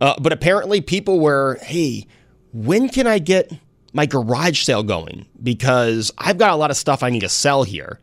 uh, 0.00 0.14
but 0.20 0.32
apparently 0.32 0.80
people 0.80 1.20
were, 1.20 1.58
hey, 1.62 2.06
when 2.52 2.88
can 2.88 3.06
I 3.06 3.18
get 3.18 3.52
my 3.92 4.06
garage 4.06 4.62
sale 4.62 4.82
going? 4.82 5.26
Because 5.42 6.12
I've 6.18 6.38
got 6.38 6.52
a 6.52 6.56
lot 6.56 6.70
of 6.70 6.76
stuff 6.76 7.02
I 7.02 7.10
need 7.10 7.20
to 7.20 7.28
sell 7.28 7.62
here. 7.62 8.00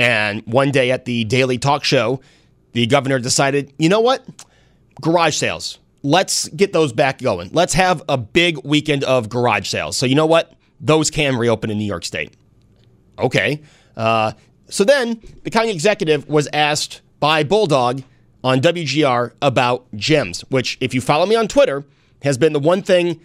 And 0.00 0.42
one 0.46 0.70
day 0.70 0.90
at 0.92 1.04
the 1.04 1.24
daily 1.24 1.58
talk 1.58 1.84
show, 1.84 2.22
the 2.72 2.86
governor 2.86 3.18
decided, 3.18 3.74
you 3.78 3.90
know 3.90 4.00
what? 4.00 4.24
Garage 5.02 5.36
sales. 5.36 5.78
Let's 6.02 6.48
get 6.48 6.72
those 6.72 6.94
back 6.94 7.18
going. 7.18 7.50
Let's 7.52 7.74
have 7.74 8.02
a 8.08 8.16
big 8.16 8.64
weekend 8.64 9.04
of 9.04 9.28
garage 9.28 9.68
sales. 9.68 9.98
So, 9.98 10.06
you 10.06 10.14
know 10.14 10.24
what? 10.24 10.54
Those 10.80 11.10
can 11.10 11.36
reopen 11.36 11.70
in 11.70 11.76
New 11.76 11.84
York 11.84 12.06
State. 12.06 12.32
Okay. 13.18 13.60
Uh, 13.94 14.32
so 14.70 14.84
then 14.84 15.20
the 15.42 15.50
county 15.50 15.70
executive 15.70 16.26
was 16.26 16.48
asked 16.54 17.02
by 17.18 17.42
Bulldog 17.42 18.02
on 18.42 18.62
WGR 18.62 19.34
about 19.42 19.90
gyms, 19.92 20.40
which, 20.48 20.78
if 20.80 20.94
you 20.94 21.02
follow 21.02 21.26
me 21.26 21.36
on 21.36 21.46
Twitter, 21.46 21.84
has 22.22 22.38
been 22.38 22.54
the 22.54 22.58
one 22.60 22.80
thing 22.80 23.20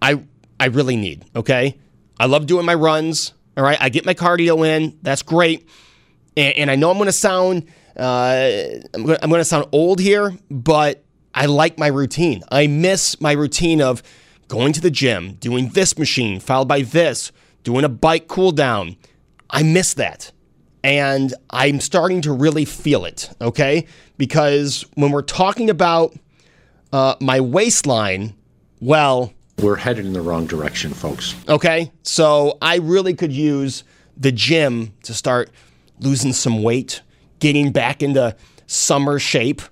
I 0.00 0.22
I 0.58 0.66
really 0.66 0.96
need. 0.96 1.26
Okay, 1.34 1.76
I 2.18 2.24
love 2.24 2.46
doing 2.46 2.64
my 2.64 2.74
runs. 2.74 3.34
All 3.56 3.64
right, 3.64 3.78
I 3.80 3.88
get 3.88 4.04
my 4.04 4.14
cardio 4.14 4.66
in. 4.66 4.98
That's 5.02 5.22
great, 5.22 5.68
and, 6.36 6.54
and 6.56 6.70
I 6.70 6.76
know 6.76 6.90
I'm 6.90 6.96
going 6.96 7.06
to 7.06 7.12
sound 7.12 7.68
uh, 7.96 8.60
I'm 8.94 9.04
going 9.04 9.18
to 9.18 9.44
sound 9.44 9.66
old 9.72 10.00
here, 10.00 10.36
but 10.50 11.02
I 11.34 11.46
like 11.46 11.78
my 11.78 11.86
routine. 11.86 12.42
I 12.50 12.66
miss 12.66 13.20
my 13.20 13.32
routine 13.32 13.80
of 13.80 14.02
going 14.48 14.72
to 14.74 14.80
the 14.80 14.90
gym, 14.90 15.34
doing 15.34 15.70
this 15.70 15.98
machine, 15.98 16.40
followed 16.40 16.68
by 16.68 16.82
this, 16.82 17.32
doing 17.62 17.84
a 17.84 17.88
bike 17.88 18.28
cool 18.28 18.52
down. 18.52 18.96
I 19.50 19.62
miss 19.62 19.94
that. 19.94 20.32
And 20.84 21.34
I'm 21.50 21.80
starting 21.80 22.20
to 22.22 22.32
really 22.32 22.64
feel 22.64 23.04
it, 23.04 23.30
okay? 23.40 23.86
Because 24.18 24.84
when 24.94 25.10
we're 25.10 25.22
talking 25.22 25.68
about 25.68 26.14
uh, 26.92 27.16
my 27.20 27.40
waistline, 27.40 28.34
well, 28.80 29.32
we're 29.58 29.76
headed 29.76 30.04
in 30.04 30.12
the 30.12 30.20
wrong 30.20 30.46
direction, 30.46 30.92
folks. 30.92 31.34
Okay. 31.48 31.90
So 32.02 32.58
I 32.60 32.76
really 32.76 33.14
could 33.14 33.32
use 33.32 33.84
the 34.16 34.32
gym 34.32 34.92
to 35.04 35.14
start 35.14 35.50
losing 36.00 36.32
some 36.32 36.62
weight, 36.62 37.02
getting 37.38 37.72
back 37.72 38.02
into 38.02 38.36
summer 38.66 39.18
shape. 39.18 39.62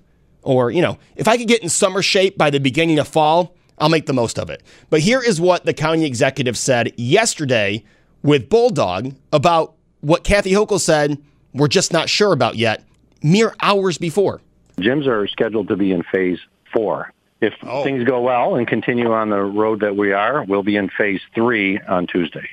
Or, 0.41 0.71
you 0.71 0.81
know, 0.81 0.97
if 1.15 1.27
I 1.27 1.37
could 1.37 1.47
get 1.47 1.63
in 1.63 1.69
summer 1.69 2.01
shape 2.01 2.37
by 2.37 2.49
the 2.49 2.59
beginning 2.59 2.99
of 2.99 3.07
fall, 3.07 3.55
I'll 3.77 3.89
make 3.89 4.05
the 4.05 4.13
most 4.13 4.39
of 4.39 4.49
it. 4.49 4.63
But 4.89 5.01
here 5.01 5.21
is 5.21 5.41
what 5.41 5.65
the 5.65 5.73
county 5.73 6.05
executive 6.05 6.57
said 6.57 6.93
yesterday 6.97 7.83
with 8.23 8.49
Bulldog 8.49 9.13
about 9.33 9.75
what 10.01 10.23
Kathy 10.23 10.51
Hochul 10.51 10.79
said, 10.79 11.17
we're 11.53 11.67
just 11.67 11.91
not 11.91 12.09
sure 12.09 12.31
about 12.31 12.55
yet, 12.55 12.83
mere 13.23 13.55
hours 13.61 13.97
before. 13.97 14.41
Gyms 14.77 15.07
are 15.07 15.27
scheduled 15.27 15.67
to 15.69 15.75
be 15.75 15.91
in 15.91 16.03
phase 16.03 16.39
four. 16.73 17.11
If 17.41 17.53
oh. 17.63 17.83
things 17.83 18.03
go 18.05 18.21
well 18.21 18.55
and 18.55 18.67
continue 18.67 19.11
on 19.11 19.29
the 19.29 19.41
road 19.41 19.81
that 19.81 19.95
we 19.95 20.13
are, 20.13 20.43
we'll 20.43 20.63
be 20.63 20.77
in 20.77 20.89
phase 20.89 21.21
three 21.33 21.79
on 21.79 22.07
Tuesday. 22.07 22.47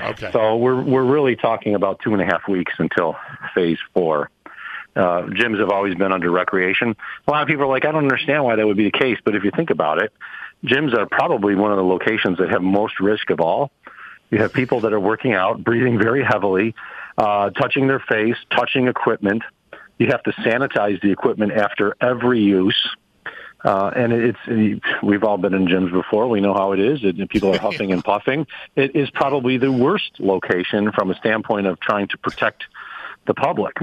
Okay. 0.00 0.30
So 0.32 0.56
we're 0.56 0.82
we're 0.82 1.04
really 1.04 1.36
talking 1.36 1.74
about 1.74 2.00
two 2.00 2.12
and 2.12 2.20
a 2.20 2.24
half 2.24 2.48
weeks 2.48 2.72
until 2.78 3.16
phase 3.54 3.78
four. 3.94 4.30
Uh, 4.94 5.22
gyms 5.22 5.58
have 5.58 5.70
always 5.70 5.94
been 5.94 6.12
under 6.12 6.30
recreation. 6.30 6.94
A 7.26 7.30
lot 7.30 7.42
of 7.42 7.48
people 7.48 7.64
are 7.64 7.68
like, 7.68 7.86
I 7.86 7.92
don't 7.92 8.02
understand 8.02 8.44
why 8.44 8.56
that 8.56 8.66
would 8.66 8.76
be 8.76 8.84
the 8.84 8.98
case, 8.98 9.16
but 9.24 9.34
if 9.34 9.42
you 9.42 9.50
think 9.50 9.70
about 9.70 10.02
it, 10.02 10.12
gyms 10.64 10.94
are 10.94 11.06
probably 11.06 11.54
one 11.54 11.70
of 11.70 11.78
the 11.78 11.84
locations 11.84 12.36
that 12.38 12.50
have 12.50 12.60
most 12.60 13.00
risk 13.00 13.30
of 13.30 13.40
all 13.40 13.70
you 14.32 14.38
have 14.38 14.52
people 14.52 14.80
that 14.80 14.94
are 14.94 14.98
working 14.98 15.34
out, 15.34 15.62
breathing 15.62 15.98
very 15.98 16.24
heavily, 16.24 16.74
uh, 17.18 17.50
touching 17.50 17.86
their 17.86 18.00
face, 18.00 18.36
touching 18.50 18.88
equipment. 18.88 19.42
You 19.98 20.06
have 20.06 20.22
to 20.22 20.32
sanitize 20.32 21.00
the 21.02 21.12
equipment 21.12 21.52
after 21.52 21.94
every 22.00 22.40
use. 22.40 22.96
Uh, 23.64 23.92
and 23.94 24.12
it's 24.12 24.38
we've 25.02 25.22
all 25.22 25.38
been 25.38 25.54
in 25.54 25.66
gyms 25.66 25.92
before. 25.92 26.26
We 26.28 26.40
know 26.40 26.52
how 26.52 26.72
it 26.72 26.80
is. 26.80 27.00
It, 27.04 27.28
people 27.28 27.54
are 27.54 27.58
huffing 27.58 27.92
and 27.92 28.02
puffing. 28.02 28.46
It 28.74 28.96
is 28.96 29.08
probably 29.10 29.56
the 29.56 29.70
worst 29.70 30.18
location 30.18 30.90
from 30.92 31.10
a 31.10 31.14
standpoint 31.14 31.68
of 31.68 31.78
trying 31.78 32.08
to 32.08 32.18
protect 32.18 32.64
the 33.26 33.34
public. 33.34 33.76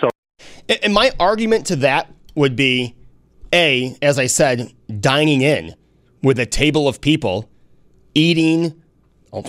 So, 0.00 0.08
and 0.82 0.94
my 0.94 1.12
argument 1.20 1.66
to 1.66 1.76
that 1.76 2.10
would 2.34 2.56
be, 2.56 2.94
a 3.52 3.96
as 4.00 4.18
I 4.18 4.26
said, 4.26 4.72
dining 5.00 5.42
in 5.42 5.74
with 6.22 6.38
a 6.38 6.46
table 6.46 6.88
of 6.88 7.00
people, 7.00 7.50
eating, 8.14 8.82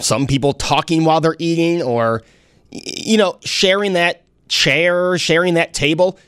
some 0.01 0.27
people 0.27 0.53
talking 0.53 1.05
while 1.05 1.21
they're 1.21 1.37
eating 1.39 1.81
or, 1.81 2.21
you 2.69 3.17
know, 3.17 3.39
sharing 3.41 3.93
that 3.93 4.23
chair, 4.49 5.17
sharing 5.17 5.53
that 5.53 5.73
table. 5.73 6.19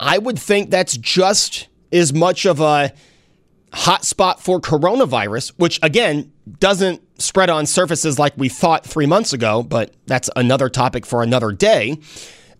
I 0.00 0.18
would 0.18 0.38
think 0.38 0.70
that's 0.70 0.96
just 0.96 1.68
as 1.92 2.12
much 2.12 2.46
of 2.46 2.60
a 2.60 2.92
hotspot 3.72 4.40
for 4.40 4.60
coronavirus, 4.60 5.52
which 5.56 5.78
again 5.82 6.32
doesn't 6.58 7.02
spread 7.20 7.50
on 7.50 7.66
surfaces 7.66 8.18
like 8.18 8.32
we 8.36 8.48
thought 8.48 8.84
three 8.84 9.06
months 9.06 9.32
ago, 9.32 9.62
but 9.62 9.94
that's 10.06 10.28
another 10.36 10.68
topic 10.68 11.06
for 11.06 11.22
another 11.22 11.52
day. 11.52 11.98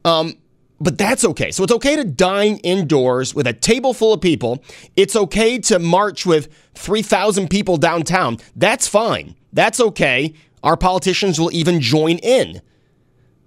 Um, 0.05 0.37
but 0.81 0.97
that's 0.97 1.25
okay. 1.25 1.51
So 1.51 1.63
it's 1.63 1.73
okay 1.73 1.97
to 1.97 2.05
dine 2.05 2.57
indoors 2.59 3.35
with 3.35 3.47
a 3.47 3.53
table 3.53 3.93
full 3.93 4.15
of 4.15 4.21
people. 4.21 4.65
It's 4.97 5.15
okay 5.15 5.59
to 5.59 5.79
march 5.79 6.25
with 6.25 6.49
3,000 6.75 7.49
people 7.49 7.77
downtown. 7.77 8.39
That's 8.57 8.89
fine. 8.89 9.37
That's 9.53 9.79
okay. 9.81 10.33
Our 10.63 10.77
politicians 10.77 11.39
will 11.39 11.53
even 11.53 11.81
join 11.81 12.17
in. 12.19 12.63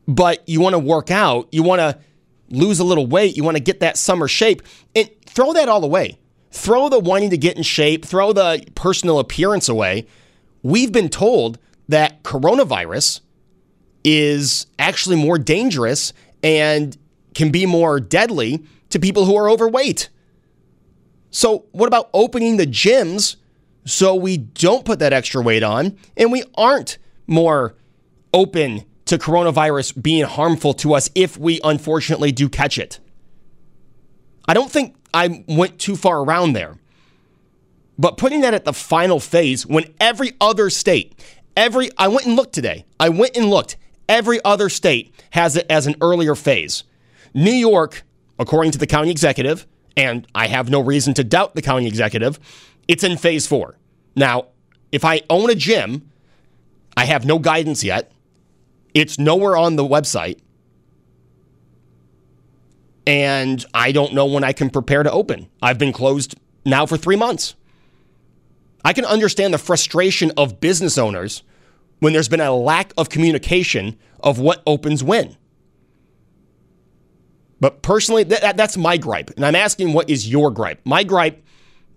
But 0.08 0.48
you 0.48 0.60
want 0.60 0.74
to 0.74 0.80
work 0.80 1.10
out, 1.10 1.48
you 1.52 1.64
want 1.64 1.80
to 1.80 1.98
lose 2.50 2.80
a 2.80 2.84
little 2.84 3.08
weight, 3.08 3.36
you 3.38 3.44
want 3.44 3.58
to 3.58 3.64
get 3.64 3.80
that 3.80 3.98
summer 3.98 4.28
shape, 4.28 4.62
and 4.96 5.10
throw 5.34 5.54
that 5.54 5.70
all 5.70 5.84
away. 5.84 6.18
Throw 6.52 6.88
the 6.88 7.00
wanting 7.00 7.32
to 7.32 7.38
get 7.38 7.58
in 7.58 7.64
shape, 7.64 8.06
throw 8.06 8.32
the 8.32 8.64
personal 8.76 9.20
appearance 9.20 9.68
away. 9.68 10.06
We've 10.62 10.92
been 10.92 11.10
told 11.10 11.58
that 11.90 12.24
coronavirus 12.24 13.22
is 14.04 14.68
actually 14.78 15.16
more 15.16 15.40
dangerous 15.40 16.14
and 16.44 16.96
can 17.34 17.52
be 17.52 17.66
more 17.66 18.00
deadly 18.00 18.64
to 18.90 19.00
people 19.00 19.26
who 19.26 19.36
are 19.36 19.50
overweight. 19.50 20.10
So, 21.32 21.66
what 21.72 21.88
about 21.88 22.10
opening 22.14 22.58
the 22.58 22.68
gyms 22.68 23.38
so 23.86 24.14
we 24.14 24.38
don't 24.38 24.86
put 24.86 25.00
that 25.00 25.14
extra 25.14 25.42
weight 25.42 25.64
on 25.64 25.98
and 26.16 26.32
we 26.32 26.44
aren't 26.56 27.00
more 27.26 27.76
open 28.34 28.86
to 29.06 29.18
coronavirus 29.18 30.02
being 30.02 30.26
harmful 30.26 30.74
to 30.76 30.94
us 30.94 31.10
if 31.16 31.38
we 31.38 31.60
unfortunately 31.64 32.32
do 32.32 32.48
catch 32.48 32.78
it. 32.78 33.00
I 34.48 34.54
don't 34.54 34.72
think 34.72 34.96
I 35.14 35.44
went 35.48 35.80
too 35.80 35.96
far 35.96 36.24
around 36.24 36.54
there. 36.54 36.78
But 37.98 38.18
putting 38.18 38.42
that 38.42 38.54
at 38.54 38.66
the 38.66 38.74
final 38.74 39.20
phase 39.20 39.66
when 39.66 39.94
every 40.00 40.34
other 40.42 40.70
state, 40.70 41.14
every 41.56 41.90
I 41.98 42.08
went 42.08 42.26
and 42.26 42.36
looked 42.36 42.54
today. 42.54 42.86
I 43.00 43.10
went 43.10 43.38
and 43.38 43.50
looked. 43.50 43.78
Every 44.10 44.44
other 44.44 44.70
state 44.70 45.14
has 45.32 45.56
it 45.56 45.66
as 45.70 45.88
an 45.88 45.96
earlier 46.02 46.36
phase. 46.36 46.84
New 47.34 47.52
York, 47.52 48.04
according 48.40 48.72
to 48.72 48.78
the 48.78 48.88
county 48.88 49.12
executive, 49.12 49.68
and 49.96 50.28
I 50.34 50.48
have 50.48 50.70
no 50.70 50.82
reason 50.82 51.14
to 51.16 51.24
doubt 51.24 51.56
the 51.56 51.62
county 51.62 51.88
executive, 51.88 52.40
it's 52.88 53.04
in 53.04 53.18
phase 53.18 53.48
four. 53.48 53.78
Now, 54.16 54.48
if 54.92 55.06
I 55.06 55.22
own 55.30 55.50
a 55.50 55.56
gym, 55.56 56.10
I 56.98 57.06
have 57.06 57.26
no 57.26 57.40
guidance 57.40 57.84
yet. 57.84 58.12
It's 58.94 59.18
nowhere 59.18 59.56
on 59.56 59.76
the 59.76 59.84
website. 59.84 60.40
And 63.06 63.66
I 63.74 63.92
don't 63.92 64.14
know 64.14 64.26
when 64.26 64.44
I 64.44 64.54
can 64.54 64.70
prepare 64.70 65.04
to 65.04 65.12
open. 65.12 65.50
I've 65.62 65.78
been 65.78 65.94
closed 65.94 66.36
now 66.66 66.86
for 66.86 66.98
three 66.98 67.18
months. 67.18 67.56
I 68.86 68.94
can 68.94 69.06
understand 69.06 69.54
the 69.54 69.58
frustration 69.58 70.32
of 70.38 70.60
business 70.60 70.98
owners 70.98 71.44
when 72.00 72.14
there's 72.14 72.28
been 72.28 72.42
a 72.42 72.54
lack 72.54 72.94
of 72.98 73.10
communication 73.10 73.98
of 74.20 74.40
what 74.40 74.62
opens 74.66 75.04
when. 75.04 75.38
But 77.60 77.82
personally, 77.82 78.24
that, 78.24 78.58
that's 78.58 78.76
my 78.76 78.98
gripe. 78.98 79.30
And 79.38 79.46
I'm 79.46 79.56
asking 79.56 79.94
what 79.94 80.10
is 80.10 80.30
your 80.30 80.52
gripe? 80.52 80.82
My 80.84 81.04
gripe 81.04 81.46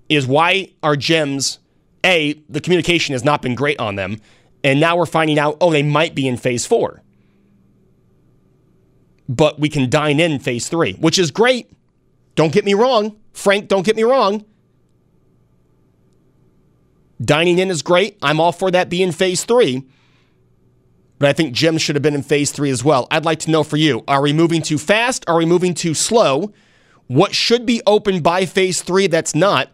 is 0.09 0.27
why 0.27 0.71
our 0.83 0.95
gyms, 0.95 1.59
A, 2.05 2.35
the 2.49 2.61
communication 2.61 3.14
has 3.14 3.25
not 3.25 3.42
been 3.42 3.57
great 3.57 3.81
on 3.81 3.97
them. 3.97 4.21
And 4.62 4.79
now 4.79 4.97
we're 4.97 5.07
finding 5.07 5.40
out, 5.40 5.57
oh, 5.61 5.73
they 5.73 5.83
might 5.83 6.14
be 6.14 6.29
in 6.29 6.37
phase 6.37 6.66
four. 6.66 7.03
But 9.29 9.59
we 9.59 9.69
can 9.69 9.91
dine 9.91 10.21
in 10.21 10.39
phase 10.39 10.69
three, 10.69 10.95
which 10.95 11.19
is 11.19 11.31
great. 11.31 11.71
Don't 12.37 12.53
get 12.53 12.65
me 12.65 12.75
wrong. 12.75 13.17
Frank, 13.33 13.69
don't 13.69 13.85
get 13.85 13.97
me 13.97 14.05
wrong. 14.05 14.45
Dining 17.21 17.59
in 17.59 17.71
is 17.71 17.83
great. 17.83 18.19
I'm 18.23 18.41
all 18.41 18.53
for 18.53 18.71
that 18.71 18.89
being 18.89 19.11
phase 19.11 19.45
three. 19.45 19.87
But 21.19 21.31
I 21.31 21.33
think 21.33 21.55
gyms 21.55 21.81
should 21.81 21.97
have 21.97 22.03
been 22.03 22.15
in 22.15 22.23
phase 22.23 22.53
three 22.53 22.71
as 22.71 22.85
well. 22.85 23.07
I'd 23.11 23.25
like 23.25 23.39
to 23.41 23.51
know 23.51 23.62
for 23.62 23.77
you 23.77 24.05
are 24.07 24.23
we 24.23 24.33
moving 24.33 24.62
too 24.62 24.79
fast? 24.79 25.25
Are 25.27 25.37
we 25.37 25.47
moving 25.47 25.75
too 25.75 25.95
slow? 25.95 26.53
What 27.07 27.35
should 27.35 27.65
be 27.65 27.81
open 27.87 28.21
by 28.21 28.47
phase 28.47 28.83
three 28.83 29.07
that's 29.07 29.35
not? 29.35 29.71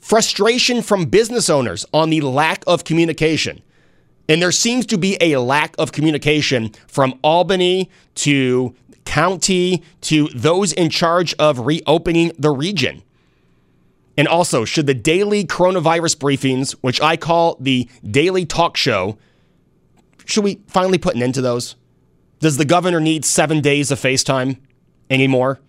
Frustration 0.00 0.82
from 0.82 1.06
business 1.06 1.48
owners 1.48 1.86
on 1.92 2.10
the 2.10 2.20
lack 2.20 2.64
of 2.66 2.84
communication. 2.84 3.62
And 4.28 4.40
there 4.40 4.52
seems 4.52 4.86
to 4.86 4.98
be 4.98 5.18
a 5.20 5.36
lack 5.36 5.74
of 5.78 5.92
communication 5.92 6.72
from 6.86 7.18
Albany 7.22 7.90
to 8.16 8.74
county 9.04 9.82
to 10.00 10.28
those 10.28 10.72
in 10.72 10.88
charge 10.88 11.34
of 11.34 11.66
reopening 11.66 12.32
the 12.38 12.50
region. 12.50 13.02
And 14.16 14.28
also, 14.28 14.64
should 14.64 14.86
the 14.86 14.94
daily 14.94 15.44
coronavirus 15.44 16.16
briefings, 16.16 16.72
which 16.80 17.00
I 17.00 17.16
call 17.16 17.56
the 17.60 17.88
daily 18.08 18.46
talk 18.46 18.76
show, 18.76 19.18
should 20.24 20.44
we 20.44 20.60
finally 20.68 20.98
put 20.98 21.16
an 21.16 21.22
end 21.22 21.34
to 21.34 21.42
those? 21.42 21.76
Does 22.38 22.56
the 22.56 22.64
governor 22.64 23.00
need 23.00 23.24
seven 23.24 23.60
days 23.60 23.90
of 23.90 24.00
FaceTime 24.00 24.58
anymore? 25.10 25.60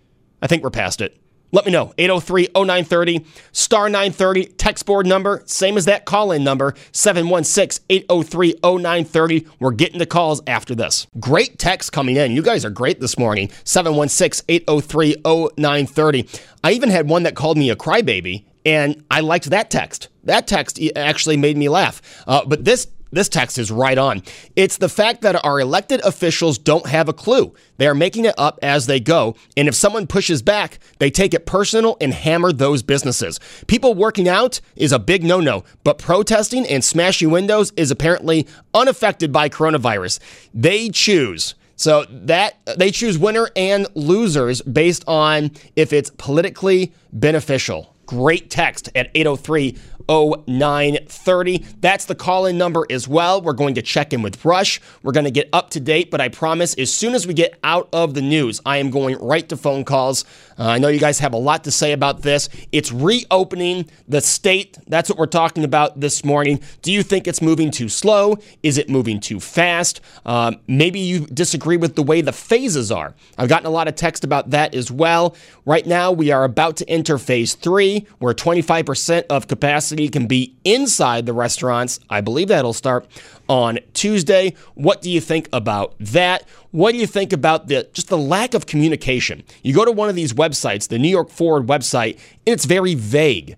I 0.42 0.48
think 0.48 0.64
we're 0.64 0.70
past 0.70 1.02
it. 1.02 1.18
Let 1.52 1.66
me 1.66 1.72
know. 1.72 1.94
803 1.98 2.50
0930, 2.56 3.26
star 3.52 3.88
930, 3.88 4.46
text 4.46 4.86
board 4.86 5.06
number, 5.06 5.44
same 5.46 5.78
as 5.78 5.86
that 5.86 6.06
call 6.06 6.32
in 6.32 6.44
number, 6.44 6.74
716 6.92 7.86
803 7.90 8.56
0930. 8.64 9.48
We're 9.60 9.72
getting 9.72 10.00
the 10.00 10.06
calls 10.06 10.42
after 10.48 10.76
this. 10.76 11.08
Great 11.20 11.58
text 11.58 11.92
coming 11.92 12.18
in. 12.18 12.32
You 12.34 12.42
guys 12.42 12.66
are 12.66 12.70
great 12.70 13.00
this 13.00 13.18
morning. 13.18 13.50
716 13.64 14.46
803 14.50 15.16
0930. 15.24 16.28
I 16.64 16.72
even 16.72 16.90
had 16.90 17.08
one 17.08 17.24
that 17.24 17.36
called 17.36 17.58
me 17.58 17.70
a 17.70 17.76
crybaby, 17.76 18.46
and 18.66 19.04
I 19.12 19.22
liked 19.22 19.50
that 19.52 19.70
text. 19.70 20.10
That 20.24 20.48
text 20.48 20.80
actually 20.96 21.38
made 21.38 21.56
me 21.56 21.70
laugh. 21.70 22.02
Uh, 22.28 22.44
but 22.46 22.66
this 22.66 22.88
this 23.16 23.30
text 23.30 23.58
is 23.58 23.72
right 23.72 23.98
on. 23.98 24.22
It's 24.56 24.78
the 24.78 24.90
fact 24.90 25.22
that 25.22 25.44
our 25.46 25.60
elected 25.60 26.02
officials 26.02 26.58
don't 26.58 26.88
have 26.88 27.10
a 27.10 27.14
clue. 27.14 27.54
They 27.78 27.88
are 27.88 27.96
making 27.96 28.26
it 28.26 28.36
up 28.38 28.60
as 28.62 28.88
they 28.88 29.00
go. 29.00 29.36
And 29.56 29.68
if 29.68 29.76
someone 29.76 30.06
pushes 30.06 30.42
back, 30.42 30.80
they 31.00 31.10
take 31.10 31.34
it 31.34 31.46
personal 31.46 31.98
and 32.02 32.14
hammer 32.14 32.52
those 32.52 32.84
businesses. 32.84 33.40
People 33.68 33.94
working 33.94 34.28
out 34.28 34.60
is 34.76 34.92
a 34.92 35.00
big 35.00 35.24
no 35.24 35.40
no, 35.40 35.64
but 35.84 35.98
protesting 35.98 36.68
and 36.68 36.84
smashing 36.84 37.32
windows 37.32 37.72
is 37.78 37.90
apparently 37.90 38.48
unaffected 38.74 39.32
by 39.32 39.50
coronavirus. 39.50 40.20
They 40.54 40.90
choose. 40.90 41.56
So 41.78 42.06
that 42.10 42.58
they 42.78 42.92
choose 42.92 43.18
winner 43.18 43.50
and 43.56 43.88
losers 43.96 44.62
based 44.62 45.04
on 45.08 45.52
if 45.76 45.92
it's 45.92 46.10
politically 46.10 46.94
beneficial. 47.12 47.95
Great 48.06 48.50
text 48.50 48.90
at 48.96 49.10
803 49.16 49.76
0930. 50.08 51.66
That's 51.80 52.06
the 52.06 52.16
call 52.16 52.46
in 52.46 52.58
number 52.58 52.86
as 52.90 53.08
well. 53.08 53.42
We're 53.42 53.54
going 53.54 53.76
to 53.76 53.82
check 53.82 54.14
in 54.14 54.22
with 54.22 54.44
Rush. 54.46 54.80
We're 55.04 55.12
going 55.12 55.26
to 55.26 55.32
get 55.32 55.50
up 55.52 55.72
to 55.72 55.80
date, 55.80 56.12
but 56.12 56.22
I 56.22 56.30
promise 56.30 56.74
as 56.76 56.94
soon 56.94 57.14
as 57.14 57.26
we 57.26 57.34
get 57.34 57.58
out 57.64 57.90
of 57.92 58.14
the 58.14 58.22
news, 58.22 58.62
I 58.66 58.78
am 58.78 58.90
going 58.90 59.18
right 59.18 59.48
to 59.50 59.58
phone 59.58 59.84
calls. 59.84 60.26
Uh, 60.58 60.68
I 60.68 60.78
know 60.78 60.88
you 60.88 61.00
guys 61.00 61.20
have 61.20 61.34
a 61.34 61.38
lot 61.38 61.64
to 61.66 61.72
say 61.72 61.92
about 61.92 62.22
this. 62.22 62.50
It's 62.72 62.92
reopening 62.92 63.90
the 64.08 64.22
state. 64.22 64.78
That's 64.88 65.10
what 65.10 65.18
we're 65.18 65.26
talking 65.26 65.64
about 65.64 66.00
this 66.00 66.24
morning. 66.24 66.62
Do 66.82 66.92
you 66.92 67.04
think 67.04 67.28
it's 67.28 67.42
moving 67.42 67.72
too 67.72 67.90
slow? 67.90 68.38
Is 68.64 68.78
it 68.78 68.90
moving 68.90 69.20
too 69.20 69.40
fast? 69.40 70.02
Um, 70.26 70.60
maybe 70.68 71.00
you 71.00 71.26
disagree 71.28 71.78
with 71.78 71.96
the 71.96 72.04
way 72.04 72.22
the 72.22 72.32
phases 72.32 72.92
are. 72.92 73.16
I've 73.38 73.50
gotten 73.50 73.66
a 73.66 73.72
lot 73.72 73.88
of 73.88 73.96
text 73.96 74.24
about 74.24 74.52
that 74.52 74.76
as 74.76 74.92
well. 74.92 75.36
Right 75.66 75.86
now, 75.86 76.12
we 76.12 76.32
are 76.32 76.44
about 76.44 76.78
to 76.78 76.90
enter 76.90 77.18
phase 77.18 77.56
three, 77.56 77.95
where 78.20 78.34
25% 78.34 79.26
of 79.30 79.48
capacity 79.48 80.08
can 80.10 80.28
be 80.28 80.56
inside 80.64 81.26
the 81.26 81.34
restaurants. 81.34 82.00
I 82.10 82.22
believe 82.22 82.48
that'll 82.48 82.74
start 82.74 83.08
on 83.48 83.80
Tuesday. 83.94 84.54
What 84.74 85.02
do 85.02 85.10
you 85.10 85.22
think 85.22 85.50
about 85.54 85.96
that? 86.00 86.48
What 86.72 86.92
do 86.92 86.98
you 86.98 87.08
think 87.08 87.34
about 87.34 87.68
the 87.68 87.88
just 87.94 88.10
the 88.10 88.18
lack 88.18 88.54
of 88.54 88.66
communication? 88.66 89.44
You 89.64 89.74
go 89.74 89.86
to 89.86 89.92
one 89.92 90.10
of 90.10 90.16
these 90.16 90.34
websites, 90.34 90.88
the 90.88 91.00
New 91.00 91.10
York 91.10 91.30
Forward 91.30 91.68
website, 91.68 92.20
and 92.46 92.54
it's 92.54 92.66
very 92.66 92.96
vague. 92.96 93.58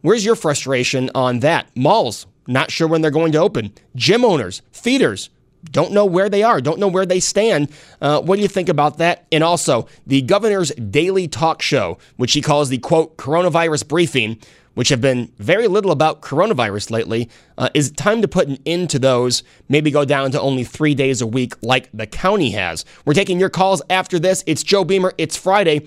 Where's 0.00 0.24
your 0.24 0.34
frustration 0.34 1.10
on 1.14 1.40
that? 1.40 1.68
Malls, 1.76 2.26
not 2.46 2.70
sure 2.70 2.88
when 2.88 3.02
they're 3.02 3.10
going 3.10 3.32
to 3.32 3.38
open. 3.38 3.72
Gym 3.94 4.24
owners, 4.24 4.62
feeders, 4.72 5.30
don't 5.70 5.92
know 5.92 6.04
where 6.04 6.28
they 6.28 6.42
are, 6.42 6.60
don't 6.60 6.78
know 6.78 6.88
where 6.88 7.06
they 7.06 7.20
stand. 7.20 7.70
Uh, 8.00 8.20
what 8.20 8.36
do 8.36 8.42
you 8.42 8.48
think 8.48 8.68
about 8.68 8.98
that? 8.98 9.26
And 9.30 9.44
also, 9.44 9.86
the 10.06 10.22
governor's 10.22 10.70
daily 10.72 11.28
talk 11.28 11.62
show, 11.62 11.98
which 12.16 12.32
he 12.32 12.40
calls 12.40 12.68
the 12.68 12.78
quote, 12.78 13.16
coronavirus 13.16 13.86
briefing, 13.88 14.38
which 14.74 14.88
have 14.88 15.00
been 15.00 15.30
very 15.38 15.68
little 15.68 15.90
about 15.90 16.22
coronavirus 16.22 16.90
lately, 16.90 17.28
uh, 17.58 17.68
is 17.74 17.88
it 17.88 17.96
time 17.96 18.22
to 18.22 18.28
put 18.28 18.48
an 18.48 18.58
end 18.64 18.90
to 18.90 18.98
those? 18.98 19.42
Maybe 19.68 19.90
go 19.90 20.04
down 20.04 20.30
to 20.32 20.40
only 20.40 20.64
three 20.64 20.94
days 20.94 21.20
a 21.20 21.26
week 21.26 21.54
like 21.62 21.90
the 21.92 22.06
county 22.06 22.50
has. 22.52 22.84
We're 23.04 23.14
taking 23.14 23.38
your 23.38 23.50
calls 23.50 23.82
after 23.90 24.18
this. 24.18 24.42
It's 24.46 24.62
Joe 24.62 24.84
Beamer. 24.84 25.12
It's 25.18 25.36
Friday. 25.36 25.86